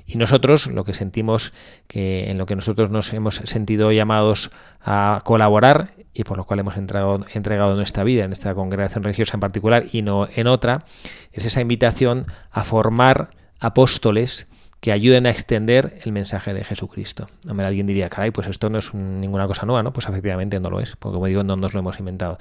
y 0.07 0.17
nosotros 0.17 0.69
lo 0.69 0.85
que 0.85 0.95
sentimos, 0.95 1.53
que 1.87 2.31
en 2.31 2.39
lo 2.39 2.47
que 2.47 2.57
nosotros 2.57 2.91
nos 2.91 3.13
hemos 3.13 3.37
sentido 3.37 3.93
llamados 3.93 4.51
a 4.81 5.21
colaborar 5.25 5.93
y 6.15 6.25
por 6.25 6.39
lo 6.39 6.45
cual 6.45 6.61
hemos 6.61 6.77
entregado 6.77 7.75
nuestra 7.77 8.05
vida 8.05 8.25
en 8.25 8.33
esta 8.33 8.55
congregación 8.55 9.05
religiosa 9.05 9.37
en 9.37 9.41
particular 9.41 9.85
y 9.93 10.03
no 10.03 10.29
en 10.35 10.47
otra, 10.47 10.85
es 11.33 11.45
esa 11.45 11.61
invitación 11.61 12.27
a 12.51 12.65
formar 12.65 13.31
apóstoles 13.61 14.47
que 14.81 14.93
ayuden 14.93 15.27
a 15.27 15.31
extender 15.31 15.99
el 16.05 16.13
mensaje 16.13 16.55
de 16.55 16.63
Jesucristo. 16.63 17.29
alguien 17.49 17.87
diría, 17.87 18.09
caray, 18.09 18.31
pues 18.31 18.47
esto 18.47 18.71
no 18.71 18.79
es 18.79 18.95
ninguna 18.95 19.47
cosa 19.47 19.67
nueva, 19.67 19.83
¿no? 19.83 19.93
Pues 19.93 20.07
efectivamente 20.07 20.61
no 20.61 20.71
lo 20.71 20.81
es, 20.81 20.97
porque 20.97 21.15
como 21.15 21.27
digo, 21.27 21.45
no 21.45 21.57
nos 21.57 21.75
lo 21.75 21.81
hemos 21.81 21.99
inventado. 21.99 22.39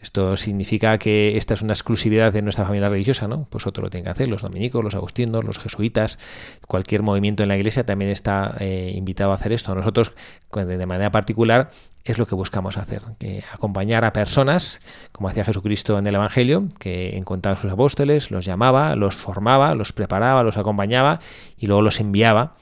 Esto 0.00 0.36
significa 0.36 0.98
que 0.98 1.36
esta 1.36 1.54
es 1.54 1.62
una 1.62 1.72
exclusividad 1.72 2.32
de 2.32 2.42
nuestra 2.42 2.64
familia 2.64 2.88
religiosa, 2.88 3.26
¿no? 3.28 3.46
Pues 3.50 3.66
otro 3.66 3.82
lo 3.82 3.90
tiene 3.90 4.04
que 4.04 4.10
hacer, 4.10 4.28
los 4.28 4.42
dominicos, 4.42 4.84
los 4.84 4.94
agustinos, 4.94 5.44
los 5.44 5.58
jesuitas, 5.58 6.18
cualquier 6.66 7.02
movimiento 7.02 7.42
en 7.42 7.48
la 7.48 7.56
iglesia 7.56 7.84
también 7.84 8.10
está 8.10 8.54
eh, 8.60 8.92
invitado 8.94 9.32
a 9.32 9.34
hacer 9.34 9.52
esto. 9.52 9.74
Nosotros, 9.74 10.12
de 10.52 10.86
manera 10.86 11.10
particular, 11.10 11.70
es 12.04 12.18
lo 12.18 12.26
que 12.26 12.34
buscamos 12.34 12.76
hacer, 12.76 13.02
que 13.18 13.42
acompañar 13.52 14.04
a 14.04 14.12
personas, 14.12 14.80
como 15.12 15.28
hacía 15.28 15.44
Jesucristo 15.44 15.98
en 15.98 16.06
el 16.06 16.14
Evangelio, 16.14 16.68
que 16.78 17.16
encontraba 17.16 17.58
a 17.58 17.60
sus 17.60 17.70
apóstoles, 17.70 18.30
los 18.30 18.44
llamaba, 18.44 18.96
los 18.96 19.16
formaba, 19.16 19.74
los 19.74 19.92
preparaba, 19.92 20.42
los 20.42 20.56
acompañaba 20.56 21.20
y 21.56 21.66
luego 21.66 21.82
los 21.82 22.00
enviaba 22.00 22.54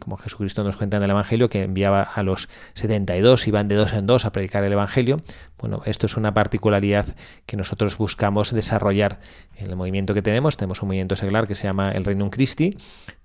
como 0.00 0.16
Jesucristo 0.16 0.64
nos 0.64 0.76
cuenta 0.76 0.96
en 0.96 1.02
el 1.02 1.10
Evangelio, 1.10 1.48
que 1.48 1.62
enviaba 1.62 2.02
a 2.02 2.22
los 2.22 2.48
72, 2.74 3.46
iban 3.48 3.68
de 3.68 3.76
dos 3.76 3.92
en 3.92 4.06
dos 4.06 4.24
a 4.24 4.32
predicar 4.32 4.64
el 4.64 4.72
Evangelio. 4.72 5.20
Bueno, 5.62 5.80
esto 5.84 6.06
es 6.06 6.16
una 6.16 6.34
particularidad 6.34 7.14
que 7.46 7.56
nosotros 7.56 7.96
buscamos 7.96 8.52
desarrollar 8.52 9.20
en 9.56 9.70
el 9.70 9.76
movimiento 9.76 10.12
que 10.12 10.20
tenemos. 10.20 10.56
Tenemos 10.56 10.82
un 10.82 10.88
movimiento 10.88 11.14
seglar 11.14 11.46
que 11.46 11.54
se 11.54 11.68
llama 11.68 11.92
el 11.92 12.04
Reino 12.04 12.28
Christi, 12.30 12.76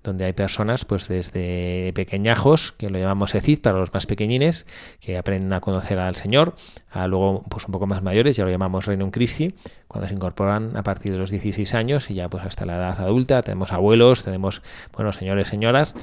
donde 0.03 0.23
hay 0.23 0.33
personas 0.33 0.85
pues 0.85 1.07
desde 1.07 1.93
pequeñajos, 1.93 2.73
que 2.73 2.91
lo 2.91 2.99
llamamos 2.99 3.33
ECID 3.33 3.61
para 3.61 3.79
los 3.79 3.91
más 3.91 4.05
pequeñines, 4.05 4.67
que 4.99 5.17
aprenden 5.17 5.51
a 5.51 5.61
conocer 5.61 5.97
al 5.97 6.15
Señor, 6.15 6.53
a 6.91 7.07
luego 7.07 7.43
pues 7.49 7.65
un 7.65 7.71
poco 7.71 7.87
más 7.87 8.03
mayores, 8.03 8.35
ya 8.35 8.43
lo 8.43 8.51
llamamos 8.51 8.85
Reino 8.85 9.09
Christi, 9.09 9.55
cuando 9.87 10.07
se 10.07 10.13
incorporan 10.13 10.77
a 10.77 10.83
partir 10.83 11.13
de 11.13 11.17
los 11.17 11.31
16 11.31 11.73
años 11.73 12.11
y 12.11 12.13
ya 12.13 12.29
pues 12.29 12.45
hasta 12.45 12.67
la 12.67 12.75
edad 12.75 13.01
adulta, 13.01 13.41
tenemos 13.41 13.71
abuelos, 13.71 14.23
tenemos, 14.23 14.61
bueno, 14.95 15.11
señores, 15.11 15.47
señoras, 15.47 15.95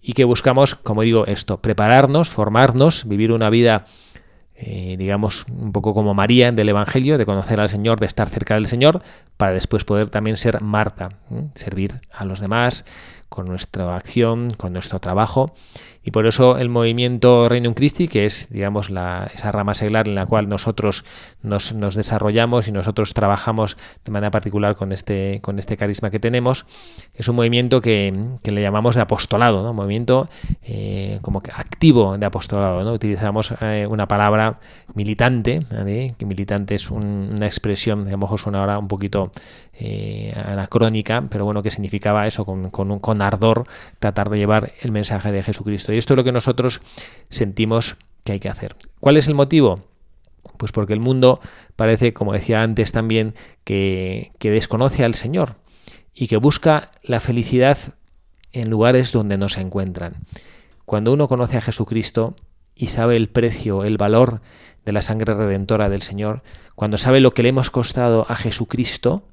y 0.00 0.14
que 0.14 0.24
buscamos, 0.24 0.76
como 0.76 1.02
digo, 1.02 1.26
esto, 1.26 1.60
prepararnos, 1.60 2.30
formarnos, 2.30 3.06
vivir 3.06 3.32
una 3.32 3.50
vida, 3.50 3.84
eh, 4.66 4.96
digamos, 4.96 5.46
un 5.48 5.72
poco 5.72 5.92
como 5.92 6.14
María 6.14 6.50
del 6.50 6.68
Evangelio, 6.68 7.18
de 7.18 7.26
conocer 7.26 7.60
al 7.60 7.68
Señor, 7.68 8.00
de 8.00 8.06
estar 8.06 8.28
cerca 8.28 8.54
del 8.54 8.66
Señor, 8.66 9.02
para 9.36 9.52
después 9.52 9.84
poder 9.84 10.08
también 10.08 10.36
ser 10.38 10.62
Marta, 10.62 11.10
servir 11.54 12.00
a 12.12 12.24
los 12.24 12.40
demás 12.40 12.84
con 13.28 13.46
nuestra 13.46 13.96
acción, 13.96 14.48
con 14.56 14.72
nuestro 14.72 15.00
trabajo 15.00 15.54
y 16.04 16.10
por 16.10 16.26
eso 16.26 16.58
el 16.58 16.68
movimiento 16.68 17.48
Reino 17.48 17.74
Christi, 17.74 18.08
que 18.08 18.26
es, 18.26 18.48
digamos, 18.50 18.90
la, 18.90 19.30
esa 19.34 19.50
rama 19.52 19.74
seglar 19.74 20.06
en 20.06 20.14
la 20.14 20.26
cual 20.26 20.48
nosotros 20.48 21.04
nos, 21.42 21.72
nos, 21.72 21.94
desarrollamos 21.94 22.68
y 22.68 22.72
nosotros 22.72 23.14
trabajamos 23.14 23.78
de 24.04 24.12
manera 24.12 24.30
particular 24.30 24.76
con 24.76 24.92
este, 24.92 25.40
con 25.40 25.58
este 25.58 25.76
carisma 25.78 26.10
que 26.10 26.20
tenemos, 26.20 26.66
es 27.14 27.28
un 27.28 27.36
movimiento 27.36 27.80
que, 27.80 28.12
que 28.42 28.52
le 28.52 28.60
llamamos 28.60 28.96
de 28.96 29.00
apostolado, 29.00 29.62
¿no? 29.62 29.70
Un 29.70 29.76
movimiento 29.76 30.28
eh, 30.62 31.18
como 31.22 31.42
que 31.42 31.50
activo 31.50 32.18
de 32.18 32.26
apostolado, 32.26 32.84
¿no? 32.84 32.92
Utilizamos 32.92 33.54
eh, 33.62 33.86
una 33.88 34.06
palabra 34.06 34.58
militante, 34.94 35.60
que 36.18 36.26
militante 36.26 36.74
es 36.74 36.90
una 36.90 37.46
expresión, 37.46 38.06
a 38.06 38.10
lo 38.10 38.18
mejor 38.18 38.38
suena 38.38 38.60
ahora 38.60 38.78
un 38.78 38.88
poquito 38.88 39.32
eh, 39.72 40.32
anacrónica, 40.36 41.24
pero 41.30 41.44
bueno, 41.44 41.62
que 41.62 41.70
significaba 41.70 42.26
eso, 42.26 42.44
con, 42.44 42.70
con, 42.70 42.98
con 42.98 43.22
ardor, 43.22 43.66
tratar 43.98 44.30
de 44.30 44.38
llevar 44.38 44.72
el 44.82 44.92
mensaje 44.92 45.32
de 45.32 45.42
Jesucristo. 45.42 45.93
Y 45.94 45.98
esto 45.98 46.14
es 46.14 46.16
lo 46.16 46.24
que 46.24 46.32
nosotros 46.32 46.80
sentimos 47.30 47.96
que 48.24 48.32
hay 48.32 48.40
que 48.40 48.48
hacer. 48.48 48.76
¿Cuál 49.00 49.16
es 49.16 49.28
el 49.28 49.34
motivo? 49.34 49.84
Pues 50.56 50.72
porque 50.72 50.92
el 50.92 51.00
mundo 51.00 51.40
parece, 51.76 52.12
como 52.12 52.32
decía 52.32 52.62
antes 52.62 52.92
también, 52.92 53.34
que, 53.64 54.32
desconoce 54.40 55.04
al 55.04 55.14
Señor 55.14 55.56
y 56.14 56.26
que 56.28 56.36
busca 56.36 56.90
la 57.02 57.20
felicidad 57.20 57.78
en 58.52 58.70
lugares 58.70 59.12
donde 59.12 59.36
no 59.38 59.48
se 59.48 59.60
encuentran. 59.60 60.16
Cuando 60.84 61.12
uno 61.12 61.28
conoce 61.28 61.56
a 61.56 61.62
Jesucristo 61.62 62.34
y 62.74 62.88
sabe 62.88 63.16
el 63.16 63.28
precio, 63.28 63.84
el 63.84 63.96
valor 63.96 64.40
de 64.84 64.92
la 64.92 65.02
sangre 65.02 65.34
redentora 65.34 65.88
del 65.88 66.02
Señor, 66.02 66.42
cuando 66.74 66.98
sabe 66.98 67.20
lo 67.20 67.34
que 67.34 67.42
le 67.42 67.48
hemos 67.48 67.70
costado 67.70 68.26
a 68.28 68.36
Jesucristo, 68.36 69.24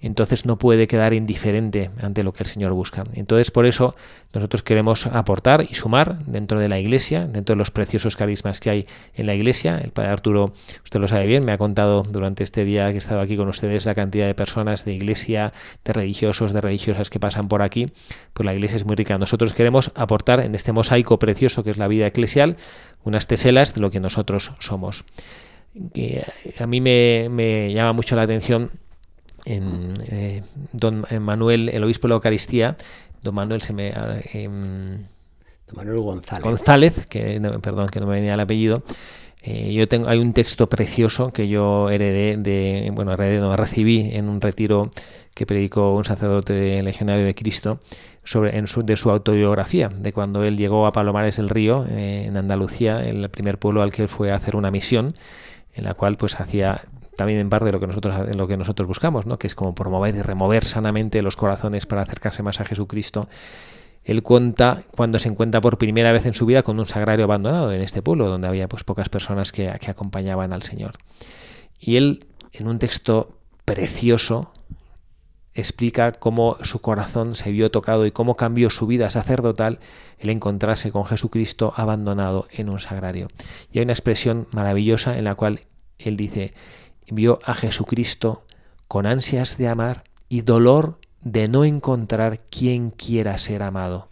entonces 0.00 0.44
no 0.44 0.58
puede 0.58 0.86
quedar 0.86 1.14
indiferente 1.14 1.90
ante 2.00 2.22
lo 2.22 2.32
que 2.32 2.42
el 2.42 2.48
Señor 2.48 2.72
busca. 2.72 3.04
Entonces, 3.14 3.50
por 3.50 3.66
eso 3.66 3.94
nosotros 4.32 4.62
queremos 4.62 5.06
aportar 5.06 5.66
y 5.68 5.74
sumar 5.74 6.18
dentro 6.26 6.60
de 6.60 6.68
la 6.68 6.78
iglesia, 6.78 7.26
dentro 7.26 7.54
de 7.54 7.58
los 7.58 7.70
preciosos 7.70 8.16
carismas 8.16 8.60
que 8.60 8.70
hay 8.70 8.86
en 9.14 9.26
la 9.26 9.34
iglesia. 9.34 9.78
El 9.82 9.90
padre 9.90 10.10
Arturo, 10.10 10.52
usted 10.84 11.00
lo 11.00 11.08
sabe 11.08 11.26
bien, 11.26 11.44
me 11.44 11.52
ha 11.52 11.58
contado 11.58 12.02
durante 12.02 12.44
este 12.44 12.64
día 12.64 12.88
que 12.88 12.94
he 12.94 12.98
estado 12.98 13.20
aquí 13.20 13.36
con 13.36 13.48
ustedes 13.48 13.86
la 13.86 13.94
cantidad 13.94 14.26
de 14.26 14.34
personas 14.34 14.84
de 14.84 14.92
iglesia, 14.94 15.52
de 15.84 15.92
religiosos, 15.92 16.52
de 16.52 16.60
religiosas 16.60 17.10
que 17.10 17.18
pasan 17.18 17.48
por 17.48 17.62
aquí. 17.62 17.90
Pues 18.32 18.44
la 18.44 18.54
iglesia 18.54 18.76
es 18.76 18.84
muy 18.84 18.96
rica. 18.96 19.18
Nosotros 19.18 19.54
queremos 19.54 19.90
aportar 19.94 20.40
en 20.40 20.54
este 20.54 20.72
mosaico 20.72 21.18
precioso 21.18 21.64
que 21.64 21.70
es 21.70 21.78
la 21.78 21.88
vida 21.88 22.06
eclesial 22.06 22.56
unas 23.02 23.26
teselas 23.26 23.74
de 23.74 23.80
lo 23.80 23.90
que 23.90 24.00
nosotros 24.00 24.52
somos. 24.58 25.04
Que 25.94 26.24
a 26.58 26.66
mí 26.66 26.80
me, 26.80 27.28
me 27.30 27.72
llama 27.72 27.92
mucho 27.92 28.16
la 28.16 28.22
atención 28.22 28.70
en 29.46 29.94
eh, 30.10 30.42
don 30.72 31.06
Manuel, 31.20 31.70
el 31.70 31.82
obispo 31.82 32.06
de 32.06 32.10
la 32.10 32.14
Eucaristía, 32.16 32.76
don 33.22 33.34
Manuel 33.34 33.62
se 33.62 33.72
me... 33.72 33.88
Eh, 33.88 34.48
don 34.48 35.76
Manuel 35.76 36.00
González. 36.00 36.44
González, 36.44 37.06
que 37.06 37.40
perdón, 37.62 37.88
que 37.88 38.00
no 38.00 38.06
me 38.06 38.16
venía 38.16 38.34
el 38.34 38.40
apellido. 38.40 38.82
Eh, 39.42 39.72
yo 39.72 39.86
tengo, 39.86 40.08
hay 40.08 40.18
un 40.18 40.32
texto 40.32 40.68
precioso 40.68 41.32
que 41.32 41.46
yo 41.46 41.88
heredé 41.88 42.36
de, 42.36 42.90
bueno, 42.92 43.12
heredé, 43.12 43.38
no, 43.38 43.56
recibí 43.56 44.10
en 44.12 44.28
un 44.28 44.40
retiro 44.40 44.90
que 45.34 45.46
predicó 45.46 45.94
un 45.94 46.04
sacerdote 46.04 46.52
de 46.52 46.82
legionario 46.82 47.24
de 47.24 47.34
Cristo 47.34 47.78
sobre 48.24 48.58
en 48.58 48.66
su, 48.66 48.82
de 48.82 48.96
su 48.96 49.08
autobiografía, 49.08 49.88
de 49.88 50.12
cuando 50.12 50.42
él 50.42 50.56
llegó 50.56 50.84
a 50.86 50.92
Palomares 50.92 51.36
del 51.36 51.48
Río, 51.48 51.84
eh, 51.88 52.24
en 52.26 52.36
Andalucía, 52.36 53.06
el 53.06 53.28
primer 53.28 53.58
pueblo 53.58 53.82
al 53.82 53.92
que 53.92 54.02
él 54.02 54.08
fue 54.08 54.32
a 54.32 54.34
hacer 54.34 54.56
una 54.56 54.72
misión, 54.72 55.14
en 55.74 55.84
la 55.84 55.94
cual 55.94 56.16
pues 56.16 56.40
hacía 56.40 56.82
también 57.16 57.40
en 57.40 57.50
parte 57.50 57.66
de 57.66 57.72
lo 57.72 57.80
que 57.80 57.86
nosotros 57.86 58.36
lo 58.36 58.46
que 58.46 58.56
nosotros 58.56 58.86
buscamos, 58.86 59.26
¿no? 59.26 59.38
que 59.38 59.46
es 59.46 59.54
como 59.54 59.74
promover 59.74 60.14
y 60.14 60.22
remover 60.22 60.64
sanamente 60.64 61.22
los 61.22 61.36
corazones 61.36 61.86
para 61.86 62.02
acercarse 62.02 62.42
más 62.42 62.60
a 62.60 62.64
Jesucristo. 62.64 63.28
Él 64.04 64.22
cuenta 64.22 64.84
cuando 64.94 65.18
se 65.18 65.28
encuentra 65.28 65.60
por 65.60 65.78
primera 65.78 66.12
vez 66.12 66.26
en 66.26 66.34
su 66.34 66.46
vida 66.46 66.62
con 66.62 66.78
un 66.78 66.86
sagrario 66.86 67.24
abandonado 67.24 67.72
en 67.72 67.80
este 67.80 68.02
pueblo, 68.02 68.28
donde 68.28 68.46
había 68.46 68.68
pues 68.68 68.84
pocas 68.84 69.08
personas 69.08 69.50
que, 69.50 69.72
que 69.80 69.90
acompañaban 69.90 70.52
al 70.52 70.62
Señor. 70.62 70.98
Y 71.80 71.96
él, 71.96 72.26
en 72.52 72.68
un 72.68 72.78
texto 72.78 73.40
precioso, 73.64 74.52
explica 75.54 76.12
cómo 76.12 76.56
su 76.62 76.80
corazón 76.80 77.34
se 77.34 77.50
vio 77.50 77.70
tocado 77.70 78.06
y 78.06 78.12
cómo 78.12 78.36
cambió 78.36 78.70
su 78.70 78.86
vida 78.86 79.10
sacerdotal 79.10 79.80
el 80.18 80.30
encontrarse 80.30 80.92
con 80.92 81.04
Jesucristo 81.04 81.72
abandonado 81.76 82.46
en 82.52 82.68
un 82.68 82.78
sagrario. 82.78 83.28
Y 83.72 83.78
hay 83.78 83.84
una 83.84 83.92
expresión 83.92 84.46
maravillosa 84.52 85.18
en 85.18 85.24
la 85.24 85.34
cual 85.34 85.60
él 85.98 86.16
dice, 86.16 86.54
vio 87.08 87.38
a 87.44 87.54
Jesucristo 87.54 88.44
con 88.88 89.06
ansias 89.06 89.56
de 89.58 89.68
amar 89.68 90.04
y 90.28 90.42
dolor 90.42 90.98
de 91.22 91.48
no 91.48 91.64
encontrar 91.64 92.40
quien 92.50 92.90
quiera 92.90 93.36
ser 93.38 93.62
amado. 93.62 94.08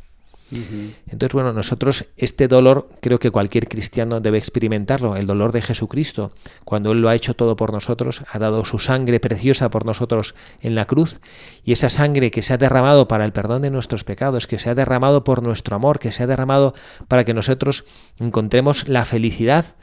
Entonces, 0.51 1.33
bueno, 1.33 1.53
nosotros 1.53 2.07
este 2.17 2.49
dolor 2.49 2.89
creo 3.01 3.19
que 3.19 3.31
cualquier 3.31 3.69
cristiano 3.69 4.21
debe 4.21 4.39
experimentarlo, 4.39 5.17
el 5.17 5.27
dolor 5.27 5.53
de 5.53 5.63
Jesucristo, 5.63 6.33
cuando 6.65 6.93
Él 6.93 7.01
lo 7.01 7.09
ha 7.09 7.15
hecho 7.15 7.35
todo 7.35 7.57
por 7.57 7.73
nosotros, 7.73 8.23
ha 8.31 8.39
dado 8.39 8.65
su 8.65 8.79
sangre 8.79 9.21
preciosa 9.21 9.71
por 9.71 9.85
nosotros 9.85 10.35
en 10.61 10.75
la 10.75 10.85
cruz, 10.85 11.21
y 11.65 11.73
esa 11.73 11.91
sangre 11.91 12.31
que 12.31 12.43
se 12.43 12.53
ha 12.53 12.59
derramado 12.59 13.09
para 13.09 13.25
el 13.25 13.33
perdón 13.33 13.63
de 13.63 13.71
nuestros 13.71 14.05
pecados, 14.05 14.47
que 14.47 14.59
se 14.59 14.71
ha 14.71 14.75
derramado 14.75 15.25
por 15.25 15.43
nuestro 15.43 15.77
amor, 15.77 15.99
que 15.99 16.13
se 16.13 16.23
ha 16.23 16.27
derramado 16.27 16.75
para 17.09 17.25
que 17.25 17.35
nosotros 17.35 17.85
encontremos 18.21 18.87
la 18.87 19.05
felicidad 19.05 19.75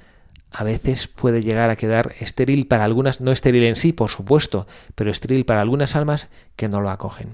a 0.52 0.64
veces 0.64 1.08
puede 1.08 1.42
llegar 1.42 1.70
a 1.70 1.78
quedar 1.78 2.14
estéril 2.20 2.68
para 2.68 2.84
algunas, 2.84 3.22
no 3.22 3.32
estéril 3.32 3.64
en 3.64 3.78
sí, 3.78 3.94
por 3.94 4.10
supuesto, 4.10 4.68
pero 4.96 5.10
estéril 5.10 5.46
para 5.46 5.62
algunas 5.62 5.96
almas 5.96 6.28
que 6.58 6.68
no 6.68 6.82
lo 6.82 6.90
acogen. 6.90 7.30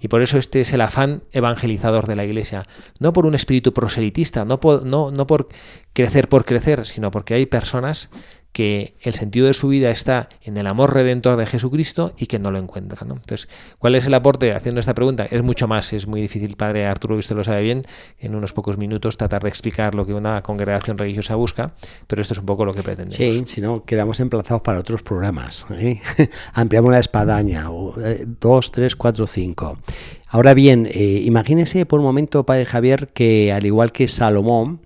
Y 0.00 0.08
por 0.08 0.22
eso 0.22 0.38
este 0.38 0.62
es 0.62 0.72
el 0.72 0.80
afán 0.80 1.22
evangelizador 1.32 2.06
de 2.06 2.16
la 2.16 2.24
Iglesia, 2.24 2.66
no 2.98 3.12
por 3.12 3.26
un 3.26 3.34
espíritu 3.34 3.74
proselitista, 3.74 4.44
no 4.46 4.58
por, 4.58 4.86
no, 4.86 5.12
crecer 5.92 6.28
por 6.28 6.46
crecer, 6.46 6.86
sino 6.86 7.10
porque 7.10 7.34
hay 7.34 7.46
personas 7.46 8.08
que 8.52 8.94
el 9.00 9.14
sentido 9.14 9.46
de 9.46 9.54
su 9.54 9.68
vida 9.68 9.90
está 9.90 10.28
en 10.42 10.56
el 10.56 10.66
amor 10.66 10.92
redentor 10.92 11.36
de 11.36 11.46
Jesucristo 11.46 12.12
y 12.18 12.26
que 12.26 12.38
no 12.38 12.50
lo 12.50 12.58
encuentran. 12.58 13.10
Entonces, 13.10 13.48
¿cuál 13.78 13.94
es 13.94 14.04
el 14.04 14.14
aporte 14.14 14.52
haciendo 14.52 14.78
esta 14.78 14.94
pregunta? 14.94 15.26
Es 15.30 15.42
mucho 15.42 15.66
más, 15.66 15.92
es 15.92 16.06
muy 16.06 16.20
difícil, 16.20 16.56
padre 16.56 16.86
Arturo, 16.86 17.14
que 17.14 17.20
usted 17.20 17.34
lo 17.34 17.44
sabe 17.44 17.62
bien, 17.62 17.86
en 18.18 18.34
unos 18.34 18.52
pocos 18.52 18.76
minutos 18.76 19.16
tratar 19.16 19.42
de 19.42 19.48
explicar 19.48 19.94
lo 19.94 20.04
que 20.04 20.12
una 20.12 20.42
congregación 20.42 20.98
religiosa 20.98 21.34
busca, 21.34 21.72
pero 22.06 22.20
esto 22.20 22.34
es 22.34 22.40
un 22.40 22.46
poco 22.46 22.64
lo 22.64 22.74
que 22.74 22.82
pretendemos. 22.82 23.16
Sí, 23.16 23.42
si 23.46 23.60
no, 23.60 23.84
quedamos 23.84 24.20
emplazados 24.20 24.62
para 24.62 24.78
otros 24.78 25.02
programas. 25.02 25.66
¿eh? 25.70 26.00
Ampliamos 26.52 26.92
la 26.92 27.00
espadaña, 27.00 27.68
eh, 28.04 28.26
dos, 28.40 28.70
tres, 28.70 28.96
cuatro, 28.96 29.26
cinco. 29.26 29.78
Ahora 30.28 30.54
bien, 30.54 30.88
eh, 30.90 31.22
imagínese 31.24 31.84
por 31.86 32.00
un 32.00 32.06
momento, 32.06 32.44
padre 32.44 32.64
Javier, 32.64 33.08
que 33.08 33.52
al 33.52 33.66
igual 33.66 33.92
que 33.92 34.08
Salomón, 34.08 34.80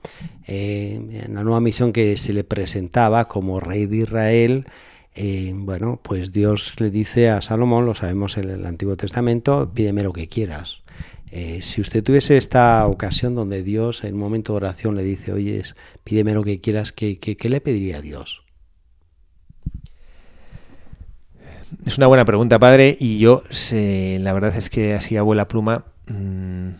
eh, 0.47 1.25
en 1.25 1.35
la 1.35 1.43
nueva 1.43 1.61
misión 1.61 1.93
que 1.93 2.17
se 2.17 2.33
le 2.33 2.45
presentaba 2.45 3.27
como 3.27 3.61
rey 3.61 3.87
de 3.87 3.97
Israel, 3.99 4.67
eh, 5.15 5.53
bueno, 5.55 5.99
pues 6.03 6.31
Dios 6.31 6.75
le 6.79 6.91
dice 6.91 7.31
a 7.31 7.41
Salomón, 7.41 7.87
lo 7.87 7.95
sabemos 7.95 8.37
en 8.37 8.51
el 8.51 8.67
Antiguo 8.67 8.97
Testamento, 8.97 9.73
pídeme 9.75 10.03
lo 10.03 10.13
que 10.13 10.29
quieras. 10.29 10.83
Eh, 11.33 11.61
si 11.63 11.81
usted 11.81 12.05
tuviese 12.05 12.37
esta 12.37 12.87
ocasión 12.87 13.35
donde 13.35 13.63
Dios 13.63 14.05
en 14.05 14.15
un 14.15 14.21
momento 14.21 14.53
de 14.53 14.59
oración 14.59 14.95
le 14.95 15.03
dice, 15.03 15.33
oye, 15.33 15.63
pídeme 16.05 16.35
lo 16.35 16.45
que 16.45 16.61
quieras, 16.61 16.93
¿qué, 16.93 17.19
qué, 17.19 17.49
le 17.49 17.61
pediría 17.61 17.99
a 17.99 18.01
Dios? 18.03 18.43
Es 21.85 21.99
una 21.99 22.07
buena 22.07 22.25
pregunta, 22.25 22.59
padre, 22.59 22.97
y 23.01 23.19
yo 23.19 23.43
sé, 23.51 24.19
la 24.21 24.33
verdad 24.33 24.57
es 24.57 24.71
que 24.71 24.95
así 24.95 25.17
abuela 25.17 25.49
pluma, 25.49 25.87
mmm, 26.07 26.71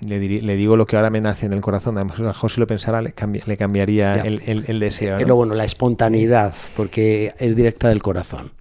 le, 0.00 0.18
digo 0.56 0.76
lo 0.76 0.86
que 0.86 0.96
ahora 0.96 1.10
me 1.10 1.20
nace 1.20 1.46
en 1.46 1.52
el 1.52 1.60
corazón. 1.60 1.98
A 1.98 2.32
José 2.32 2.60
lo 2.60 2.66
pensara, 2.66 3.02
le, 3.02 3.14
le 3.46 3.56
cambiaría 3.56 4.14
el, 4.14 4.80
deseo. 4.80 5.16
Es 5.16 5.26
lo 5.26 5.36
bueno, 5.36 5.54
la 5.54 5.64
espontaneidad, 5.64 6.54
porque 6.76 7.32
es 7.38 7.56
directa 7.56 7.88
del 7.88 8.02
corazón. 8.02 8.52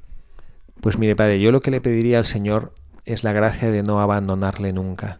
Pues 0.81 0.97
mire, 0.97 1.15
padre, 1.15 1.39
yo 1.39 1.51
lo 1.51 1.61
que 1.61 1.71
le 1.71 1.81
pediría 1.81 2.19
al 2.19 2.25
Señor 2.25 2.73
es 3.05 3.23
la 3.23 3.31
gracia 3.33 3.71
de 3.71 3.83
no 3.83 3.99
abandonarle 3.99 4.73
nunca 4.73 5.19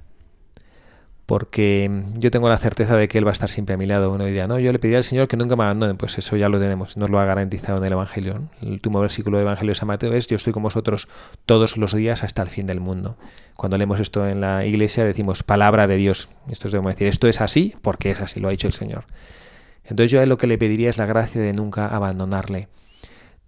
porque 1.27 1.91
yo 2.15 2.31
tengo 2.31 2.47
la 2.47 2.57
certeza 2.57 2.95
de 2.95 3.09
que 3.09 3.17
Él 3.17 3.27
va 3.27 3.31
a 3.31 3.33
estar 3.33 3.49
siempre 3.49 3.75
a 3.75 3.77
mi 3.77 3.85
lado. 3.85 4.11
Uno 4.13 4.23
diría, 4.23 4.47
no, 4.47 4.59
yo 4.59 4.71
le 4.71 4.79
pedí 4.79 4.95
al 4.95 5.03
Señor 5.03 5.27
que 5.27 5.35
nunca 5.35 5.57
me 5.57 5.65
abandone, 5.65 5.93
pues 5.93 6.17
eso 6.17 6.37
ya 6.37 6.47
lo 6.47 6.57
tenemos, 6.57 6.95
nos 6.95 7.09
lo 7.09 7.19
ha 7.19 7.25
garantizado 7.25 7.79
en 7.79 7.85
el 7.85 7.91
Evangelio. 7.91 8.47
El 8.61 8.71
último 8.71 9.01
versículo 9.01 9.37
del 9.37 9.45
Evangelio 9.45 9.71
de 9.71 9.75
San 9.75 9.89
Mateo 9.89 10.13
es, 10.13 10.27
yo 10.27 10.37
estoy 10.37 10.53
con 10.53 10.63
vosotros 10.63 11.09
todos 11.45 11.75
los 11.75 11.93
días 11.93 12.23
hasta 12.23 12.41
el 12.41 12.47
fin 12.47 12.65
del 12.65 12.79
mundo. 12.79 13.17
Cuando 13.55 13.77
leemos 13.77 13.99
esto 13.99 14.25
en 14.25 14.39
la 14.39 14.65
iglesia 14.65 15.03
decimos, 15.03 15.43
palabra 15.43 15.85
de 15.85 15.97
Dios. 15.97 16.29
Esto 16.49 16.69
es 16.69 16.73
decir, 16.73 17.07
esto 17.07 17.27
es 17.27 17.41
así 17.41 17.75
porque 17.81 18.11
es 18.11 18.21
así, 18.21 18.39
lo 18.39 18.47
ha 18.47 18.51
dicho 18.51 18.67
el 18.67 18.73
Señor. 18.73 19.03
Entonces 19.83 20.11
yo 20.11 20.21
a 20.21 20.23
él 20.23 20.29
lo 20.29 20.37
que 20.37 20.47
le 20.47 20.57
pediría 20.57 20.89
es 20.89 20.97
la 20.97 21.07
gracia 21.07 21.41
de 21.41 21.51
nunca 21.51 21.87
abandonarle. 21.87 22.69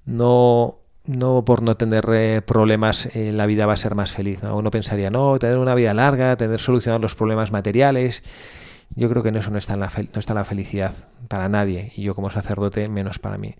No 0.05 0.78
no 1.09 1.43
por 1.43 1.63
no 1.63 1.75
tener 1.75 2.05
eh, 2.13 2.41
problemas 2.43 3.07
eh, 3.15 3.31
la 3.33 3.47
vida 3.47 3.65
va 3.65 3.73
a 3.73 3.77
ser 3.77 3.95
más 3.95 4.11
feliz. 4.11 4.43
Uno 4.43 4.69
pensaría, 4.69 5.09
no, 5.09 5.39
tener 5.39 5.57
una 5.57 5.73
vida 5.73 5.93
larga, 5.95 6.37
tener 6.37 6.59
solucionar 6.59 7.01
los 7.01 7.15
problemas 7.15 7.51
materiales. 7.51 8.21
Yo 8.95 9.09
creo 9.09 9.23
que 9.23 9.29
en 9.29 9.37
eso 9.37 9.49
no 9.49 9.57
está, 9.57 9.75
la 9.75 9.91
no 10.13 10.19
está 10.19 10.35
la 10.35 10.45
felicidad 10.45 10.93
para 11.27 11.49
nadie, 11.49 11.91
y 11.95 12.03
yo 12.03 12.13
como 12.13 12.29
sacerdote 12.29 12.87
menos 12.89 13.17
para 13.17 13.39
mí. 13.39 13.55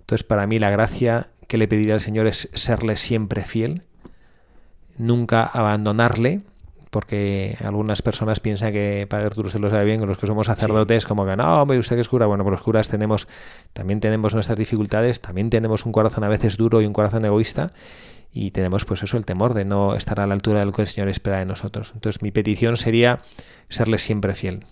Entonces, 0.00 0.24
para 0.24 0.46
mí 0.46 0.58
la 0.58 0.70
gracia 0.70 1.28
que 1.46 1.58
le 1.58 1.68
pediría 1.68 1.94
al 1.94 2.00
Señor 2.00 2.26
es 2.26 2.48
serle 2.54 2.96
siempre 2.96 3.44
fiel, 3.44 3.82
nunca 4.96 5.44
abandonarle, 5.44 6.40
porque 6.94 7.56
algunas 7.64 8.02
personas 8.02 8.38
piensan 8.38 8.72
que 8.72 9.08
Padre 9.10 9.26
Arturo 9.26 9.50
se 9.50 9.58
lo 9.58 9.68
sabe 9.68 9.84
bien, 9.84 9.98
que 9.98 10.06
los 10.06 10.16
que 10.16 10.28
somos 10.28 10.46
sacerdotes, 10.46 11.06
como 11.06 11.26
que 11.26 11.34
no, 11.34 11.62
hombre, 11.62 11.76
usted 11.76 11.96
que 11.96 12.02
es 12.02 12.08
cura, 12.08 12.26
bueno, 12.26 12.44
pues 12.44 12.52
los 12.52 12.62
curas 12.62 12.88
tenemos, 12.88 13.26
también 13.72 13.98
tenemos 13.98 14.32
nuestras 14.32 14.56
dificultades, 14.56 15.20
también 15.20 15.50
tenemos 15.50 15.86
un 15.86 15.90
corazón 15.90 16.22
a 16.22 16.28
veces 16.28 16.56
duro 16.56 16.80
y 16.80 16.86
un 16.86 16.92
corazón 16.92 17.24
egoísta, 17.24 17.72
y 18.32 18.52
tenemos 18.52 18.84
pues 18.84 19.02
eso, 19.02 19.16
el 19.16 19.26
temor 19.26 19.54
de 19.54 19.64
no 19.64 19.96
estar 19.96 20.20
a 20.20 20.26
la 20.28 20.34
altura 20.34 20.60
de 20.60 20.66
lo 20.66 20.72
que 20.72 20.82
el 20.82 20.88
Señor 20.88 21.08
espera 21.08 21.40
de 21.40 21.46
nosotros. 21.46 21.90
Entonces 21.96 22.22
mi 22.22 22.30
petición 22.30 22.76
sería 22.76 23.22
serle 23.68 23.98
siempre 23.98 24.36
fiel. 24.36 24.64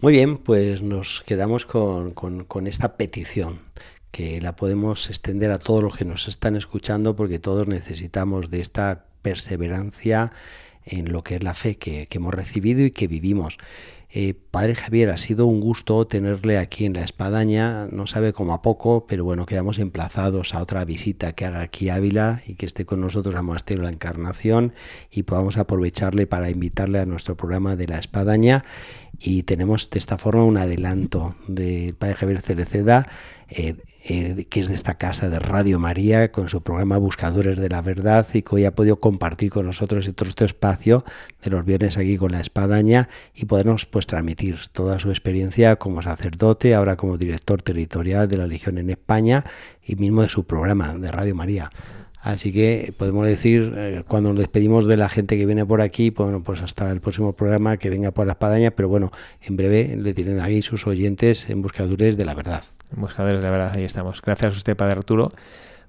Muy 0.00 0.12
bien, 0.12 0.38
pues 0.38 0.80
nos 0.80 1.24
quedamos 1.26 1.66
con, 1.66 2.12
con 2.12 2.66
esta 2.68 2.96
petición 2.96 3.62
que 4.12 4.40
la 4.40 4.54
podemos 4.54 5.08
extender 5.08 5.50
a 5.50 5.58
todos 5.58 5.82
los 5.82 5.96
que 5.96 6.04
nos 6.04 6.28
están 6.28 6.54
escuchando 6.54 7.16
porque 7.16 7.40
todos 7.40 7.66
necesitamos 7.66 8.48
de 8.48 8.60
esta 8.60 9.06
perseverancia 9.22 10.30
en 10.88 11.12
lo 11.12 11.22
que 11.22 11.36
es 11.36 11.42
la 11.42 11.54
fe 11.54 11.76
que, 11.76 12.08
hemos 12.10 12.34
recibido 12.34 12.84
y 12.84 12.90
que 12.90 13.06
vivimos. 13.06 13.58
Eh, 14.10 14.34
padre 14.50 14.74
Javier, 14.74 15.10
ha 15.10 15.18
sido 15.18 15.46
un 15.46 15.60
gusto 15.60 16.06
tenerle 16.06 16.56
aquí 16.56 16.86
en 16.86 16.94
la 16.94 17.02
espadaña, 17.02 17.88
no 17.92 18.06
sabe 18.06 18.32
cómo 18.32 18.54
a 18.54 18.62
poco, 18.62 19.06
pero 19.06 19.22
bueno, 19.22 19.44
quedamos 19.44 19.78
emplazados 19.78 20.54
a 20.54 20.62
otra 20.62 20.84
visita 20.86 21.34
que 21.34 21.44
haga 21.44 21.60
aquí 21.60 21.90
Ávila 21.90 22.40
y 22.46 22.54
que 22.54 22.64
esté 22.64 22.86
con 22.86 23.02
nosotros 23.02 23.34
al 23.34 23.42
Monasterio 23.42 23.82
de 23.82 23.88
la 23.88 23.92
Encarnación 23.92 24.72
y 25.10 25.24
podamos 25.24 25.58
aprovecharle 25.58 26.26
para 26.26 26.48
invitarle 26.48 27.00
a 27.00 27.06
nuestro 27.06 27.36
programa 27.36 27.76
de 27.76 27.86
la 27.86 27.98
espadaña 27.98 28.64
y 29.20 29.42
tenemos 29.42 29.90
de 29.90 29.98
esta 29.98 30.18
forma 30.18 30.44
un 30.44 30.56
adelanto 30.56 31.34
del 31.46 31.94
padre 31.94 32.14
Javier 32.14 32.40
Cereceda 32.40 33.06
eh, 33.50 33.76
eh, 34.04 34.46
que 34.50 34.60
es 34.60 34.68
de 34.68 34.74
esta 34.74 34.98
casa 34.98 35.30
de 35.30 35.38
Radio 35.38 35.78
María, 35.78 36.30
con 36.30 36.48
su 36.48 36.62
programa 36.62 36.98
Buscadores 36.98 37.58
de 37.58 37.70
la 37.70 37.80
Verdad, 37.80 38.26
y 38.34 38.42
que 38.42 38.56
hoy 38.56 38.64
ha 38.66 38.74
podido 38.74 39.00
compartir 39.00 39.50
con 39.50 39.64
nosotros 39.64 40.06
este 40.06 40.44
espacio 40.44 41.04
de 41.42 41.50
los 41.50 41.64
viernes 41.64 41.96
aquí 41.96 42.18
con 42.18 42.32
la 42.32 42.40
espadaña 42.40 43.06
y 43.34 43.46
podernos 43.46 43.86
pues 43.86 44.06
transmitir 44.06 44.58
toda 44.72 44.98
su 44.98 45.10
experiencia 45.10 45.76
como 45.76 46.02
sacerdote, 46.02 46.74
ahora 46.74 46.96
como 46.96 47.16
director 47.16 47.62
territorial 47.62 48.28
de 48.28 48.36
la 48.36 48.46
Legión 48.46 48.76
en 48.76 48.90
España 48.90 49.44
y 49.82 49.96
mismo 49.96 50.22
de 50.22 50.28
su 50.28 50.44
programa 50.44 50.94
de 50.96 51.10
Radio 51.10 51.34
María. 51.34 51.70
Así 52.28 52.52
que 52.52 52.92
podemos 52.94 53.26
decir, 53.26 53.72
eh, 53.74 54.02
cuando 54.06 54.28
nos 54.28 54.40
despedimos 54.40 54.86
de 54.86 54.98
la 54.98 55.08
gente 55.08 55.38
que 55.38 55.46
viene 55.46 55.64
por 55.64 55.80
aquí, 55.80 56.10
pues, 56.10 56.28
bueno, 56.28 56.44
pues 56.44 56.60
hasta 56.60 56.90
el 56.90 57.00
próximo 57.00 57.32
programa 57.32 57.78
que 57.78 57.88
venga 57.88 58.10
por 58.10 58.26
la 58.26 58.32
espadaña, 58.34 58.70
pero 58.70 58.90
bueno, 58.90 59.10
en 59.40 59.56
breve 59.56 59.96
le 59.96 60.12
tienen 60.12 60.38
ahí 60.38 60.60
sus 60.60 60.86
oyentes 60.86 61.48
en 61.48 61.62
buscadores 61.62 62.18
de 62.18 62.26
la 62.26 62.34
verdad. 62.34 62.64
En 62.94 63.00
buscadores 63.00 63.38
de 63.38 63.44
la 63.44 63.50
verdad, 63.50 63.72
ahí 63.74 63.84
estamos. 63.84 64.20
Gracias 64.20 64.54
a 64.54 64.56
usted, 64.58 64.76
Padre 64.76 64.98
Arturo, 64.98 65.32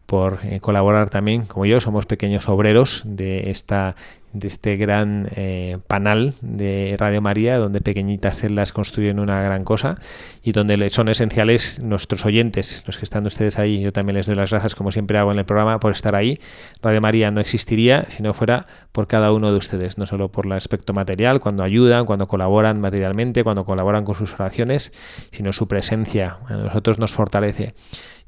por 0.09 0.39
eh, 0.41 0.59
colaborar 0.59 1.11
también, 1.11 1.43
como 1.45 1.67
yo, 1.67 1.79
somos 1.79 2.07
pequeños 2.07 2.49
obreros 2.49 3.03
de 3.05 3.51
esta 3.51 3.95
de 4.33 4.47
este 4.47 4.75
gran 4.75 5.27
eh, 5.35 5.77
panal 5.87 6.33
de 6.41 6.95
Radio 6.99 7.21
María, 7.21 7.57
donde 7.57 7.81
pequeñitas 7.81 8.37
celdas 8.37 8.73
construyen 8.73 9.19
una 9.19 9.41
gran 9.41 9.63
cosa 9.63 9.99
y 10.43 10.51
donde 10.51 10.89
son 10.91 11.09
esenciales 11.09 11.79
nuestros 11.79 12.25
oyentes, 12.25 12.83
los 12.85 12.97
que 12.97 13.05
están 13.05 13.25
ustedes 13.25 13.57
ahí. 13.57 13.81
Yo 13.81 13.91
también 13.91 14.15
les 14.15 14.27
doy 14.27 14.35
las 14.35 14.51
gracias, 14.51 14.75
como 14.75 14.91
siempre 14.91 15.17
hago 15.17 15.31
en 15.31 15.39
el 15.39 15.45
programa, 15.45 15.79
por 15.79 15.91
estar 15.91 16.15
ahí. 16.15 16.39
Radio 16.81 17.01
María 17.01 17.31
no 17.31 17.39
existiría 17.39 18.05
si 18.05 18.21
no 18.21 18.33
fuera 18.33 18.67
por 18.91 19.07
cada 19.07 19.31
uno 19.31 19.51
de 19.51 19.57
ustedes, 19.57 19.97
no 19.97 20.05
solo 20.05 20.31
por 20.31 20.45
el 20.45 20.51
aspecto 20.53 20.93
material, 20.93 21.39
cuando 21.39 21.63
ayudan, 21.63 22.05
cuando 22.05 22.27
colaboran 22.27 22.81
materialmente, 22.81 23.43
cuando 23.43 23.65
colaboran 23.65 24.05
con 24.05 24.15
sus 24.15 24.33
oraciones, 24.35 24.91
sino 25.31 25.53
su 25.53 25.67
presencia 25.67 26.37
a 26.47 26.53
nosotros 26.53 26.99
nos 26.99 27.13
fortalece. 27.13 27.73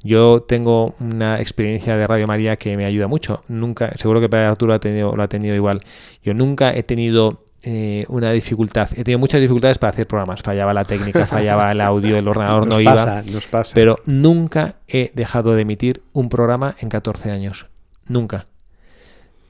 Yo 0.02 0.42
tengo 0.42 0.94
una 1.00 1.40
experiencia 1.40 1.96
de 1.96 2.06
Radio 2.06 2.26
María 2.26 2.56
que 2.56 2.76
me 2.76 2.84
ayuda 2.84 3.06
mucho. 3.06 3.44
Nunca, 3.48 3.92
seguro 3.98 4.20
que 4.20 4.28
Padre 4.28 4.46
Arturo 4.46 4.74
ha 4.74 4.80
tenido, 4.80 5.14
lo 5.14 5.22
ha 5.22 5.28
tenido 5.28 5.54
igual. 5.54 5.80
Yo 6.22 6.34
nunca 6.34 6.74
he 6.74 6.82
tenido 6.82 7.44
eh, 7.62 8.04
una 8.08 8.32
dificultad. 8.32 8.90
He 8.92 9.04
tenido 9.04 9.20
muchas 9.20 9.40
dificultades 9.40 9.78
para 9.78 9.90
hacer 9.90 10.08
programas. 10.08 10.42
Fallaba 10.42 10.74
la 10.74 10.84
técnica, 10.84 11.26
fallaba 11.26 11.70
el 11.70 11.80
audio, 11.80 12.16
el 12.16 12.26
ordenador 12.26 12.66
no 12.66 12.80
iba. 12.80 13.22
Nos 13.22 13.46
pasa. 13.46 13.74
Pero 13.74 13.98
nunca 14.04 14.76
he 14.88 15.12
dejado 15.14 15.54
de 15.54 15.62
emitir 15.62 16.02
un 16.12 16.28
programa 16.28 16.74
en 16.80 16.88
14 16.88 17.30
años. 17.30 17.68
Nunca. 18.08 18.46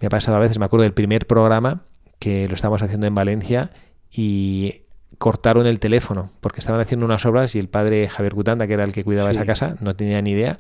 Me 0.01 0.09
ha 0.09 0.11
pasado 0.11 0.37
a 0.37 0.41
veces, 0.41 0.59
me 0.59 0.67
acuerdo 0.67 0.83
del 0.83 0.93
primer 0.93 1.27
programa 1.27 1.85
que 2.19 2.47
lo 2.49 2.55
estábamos 2.55 2.83
haciendo 2.83 3.07
en 3.07 3.15
Valencia 3.15 3.71
y 4.11 4.83
cortaron 5.19 5.67
el 5.67 5.81
teléfono 5.81 6.31
porque 6.41 6.61
estaban 6.61 6.81
haciendo 6.81 7.07
unas 7.07 7.25
obras 7.27 7.55
y 7.55 7.59
el 7.59 7.69
padre 7.69 8.09
Javier 8.09 8.35
Cutanda, 8.35 8.67
que 8.67 8.75
era 8.75 8.85
el 8.85 8.93
que 8.93 9.05
cuidaba 9.05 9.31
esa 9.31 9.47
casa, 9.47 9.77
no 9.81 9.95
tenía 9.97 10.21
ni 10.23 10.33
idea. 10.33 10.59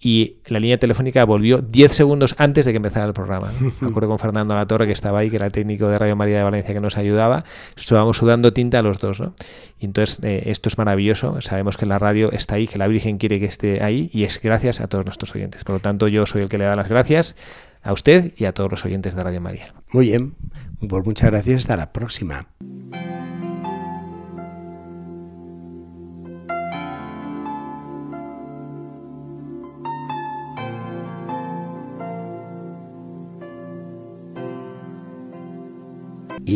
Y 0.00 0.36
la 0.46 0.60
línea 0.60 0.78
telefónica 0.78 1.24
volvió 1.24 1.62
10 1.62 1.92
segundos 1.92 2.34
antes 2.36 2.66
de 2.66 2.72
que 2.72 2.76
empezara 2.76 3.06
el 3.06 3.14
programa. 3.14 3.50
Me 3.80 3.88
acuerdo 3.88 4.08
con 4.08 4.18
Fernando 4.18 4.54
La 4.54 4.66
Torre, 4.66 4.86
que 4.86 4.92
estaba 4.92 5.20
ahí, 5.20 5.30
que 5.30 5.36
era 5.36 5.46
el 5.46 5.52
técnico 5.52 5.88
de 5.88 5.98
Radio 5.98 6.14
María 6.14 6.36
de 6.36 6.42
Valencia, 6.42 6.74
que 6.74 6.80
nos 6.80 6.98
ayudaba. 6.98 7.44
Estábamos 7.74 8.18
sudando 8.18 8.52
tinta 8.52 8.80
a 8.80 8.82
los 8.82 8.98
dos. 8.98 9.20
¿no? 9.20 9.34
Y 9.80 9.86
entonces, 9.86 10.18
eh, 10.22 10.42
esto 10.46 10.68
es 10.68 10.76
maravilloso. 10.76 11.40
Sabemos 11.40 11.78
que 11.78 11.86
la 11.86 11.98
radio 11.98 12.30
está 12.32 12.56
ahí, 12.56 12.66
que 12.66 12.76
la 12.76 12.86
Virgen 12.86 13.16
quiere 13.16 13.40
que 13.40 13.46
esté 13.46 13.82
ahí, 13.82 14.10
y 14.12 14.24
es 14.24 14.42
gracias 14.42 14.80
a 14.80 14.88
todos 14.88 15.06
nuestros 15.06 15.34
oyentes. 15.34 15.64
Por 15.64 15.76
lo 15.76 15.80
tanto, 15.80 16.06
yo 16.06 16.26
soy 16.26 16.42
el 16.42 16.48
que 16.50 16.58
le 16.58 16.64
da 16.64 16.76
las 16.76 16.88
gracias 16.88 17.34
a 17.82 17.94
usted 17.94 18.34
y 18.36 18.44
a 18.44 18.52
todos 18.52 18.70
los 18.70 18.84
oyentes 18.84 19.14
de 19.14 19.22
Radio 19.22 19.40
María. 19.40 19.68
Muy 19.90 20.08
bien, 20.08 20.34
pues 20.86 21.04
muchas 21.06 21.30
gracias. 21.30 21.62
Hasta 21.62 21.76
la 21.76 21.92
próxima. 21.92 22.48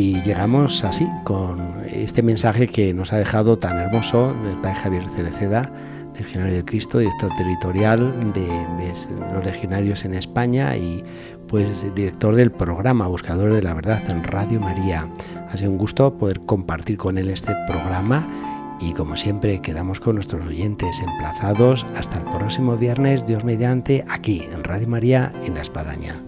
Y 0.01 0.23
llegamos 0.23 0.85
así 0.85 1.09
con 1.25 1.83
este 1.93 2.23
mensaje 2.23 2.69
que 2.69 2.95
nos 2.95 3.13
ha 3.13 3.19
dejado 3.19 3.59
tan 3.59 3.79
hermoso 3.79 4.33
del 4.45 4.57
Padre 4.59 4.77
Javier 4.77 5.09
Cereceda, 5.09 5.73
legionario 6.17 6.55
de 6.55 6.65
Cristo, 6.65 7.01
director 7.01 7.33
territorial 7.37 8.33
de, 8.33 8.47
los 9.35 9.45
legionarios 9.45 10.05
en 10.05 10.15
España 10.15 10.77
y 10.77 11.03
pues 11.49 11.93
director 11.97 12.37
del 12.37 12.53
programa 12.53 13.09
Buscadores 13.09 13.57
de 13.57 13.63
la 13.63 13.75
Verdad 13.75 14.01
en 14.09 14.23
Radio 14.23 14.61
María. 14.61 15.11
Ha 15.49 15.57
sido 15.57 15.73
un 15.73 15.79
gusto 15.79 16.17
poder 16.17 16.43
compartir 16.43 16.97
con 16.97 17.19
él 17.19 17.29
este 17.29 17.53
programa 17.67 18.25
y 18.81 18.93
como 18.93 19.17
siempre 19.17 19.61
quedamos 19.61 19.99
con 19.99 20.15
nuestros 20.15 20.47
oyentes 20.47 21.01
emplazados 21.01 21.85
hasta 21.97 22.19
el 22.19 22.25
próximo 22.27 22.77
viernes, 22.77 23.27
Dios 23.27 23.43
mediante, 23.43 24.05
aquí 24.09 24.47
en 24.53 24.63
Radio 24.63 24.87
María 24.87 25.33
en 25.45 25.55
La 25.55 25.63
Espadaña. 25.63 26.28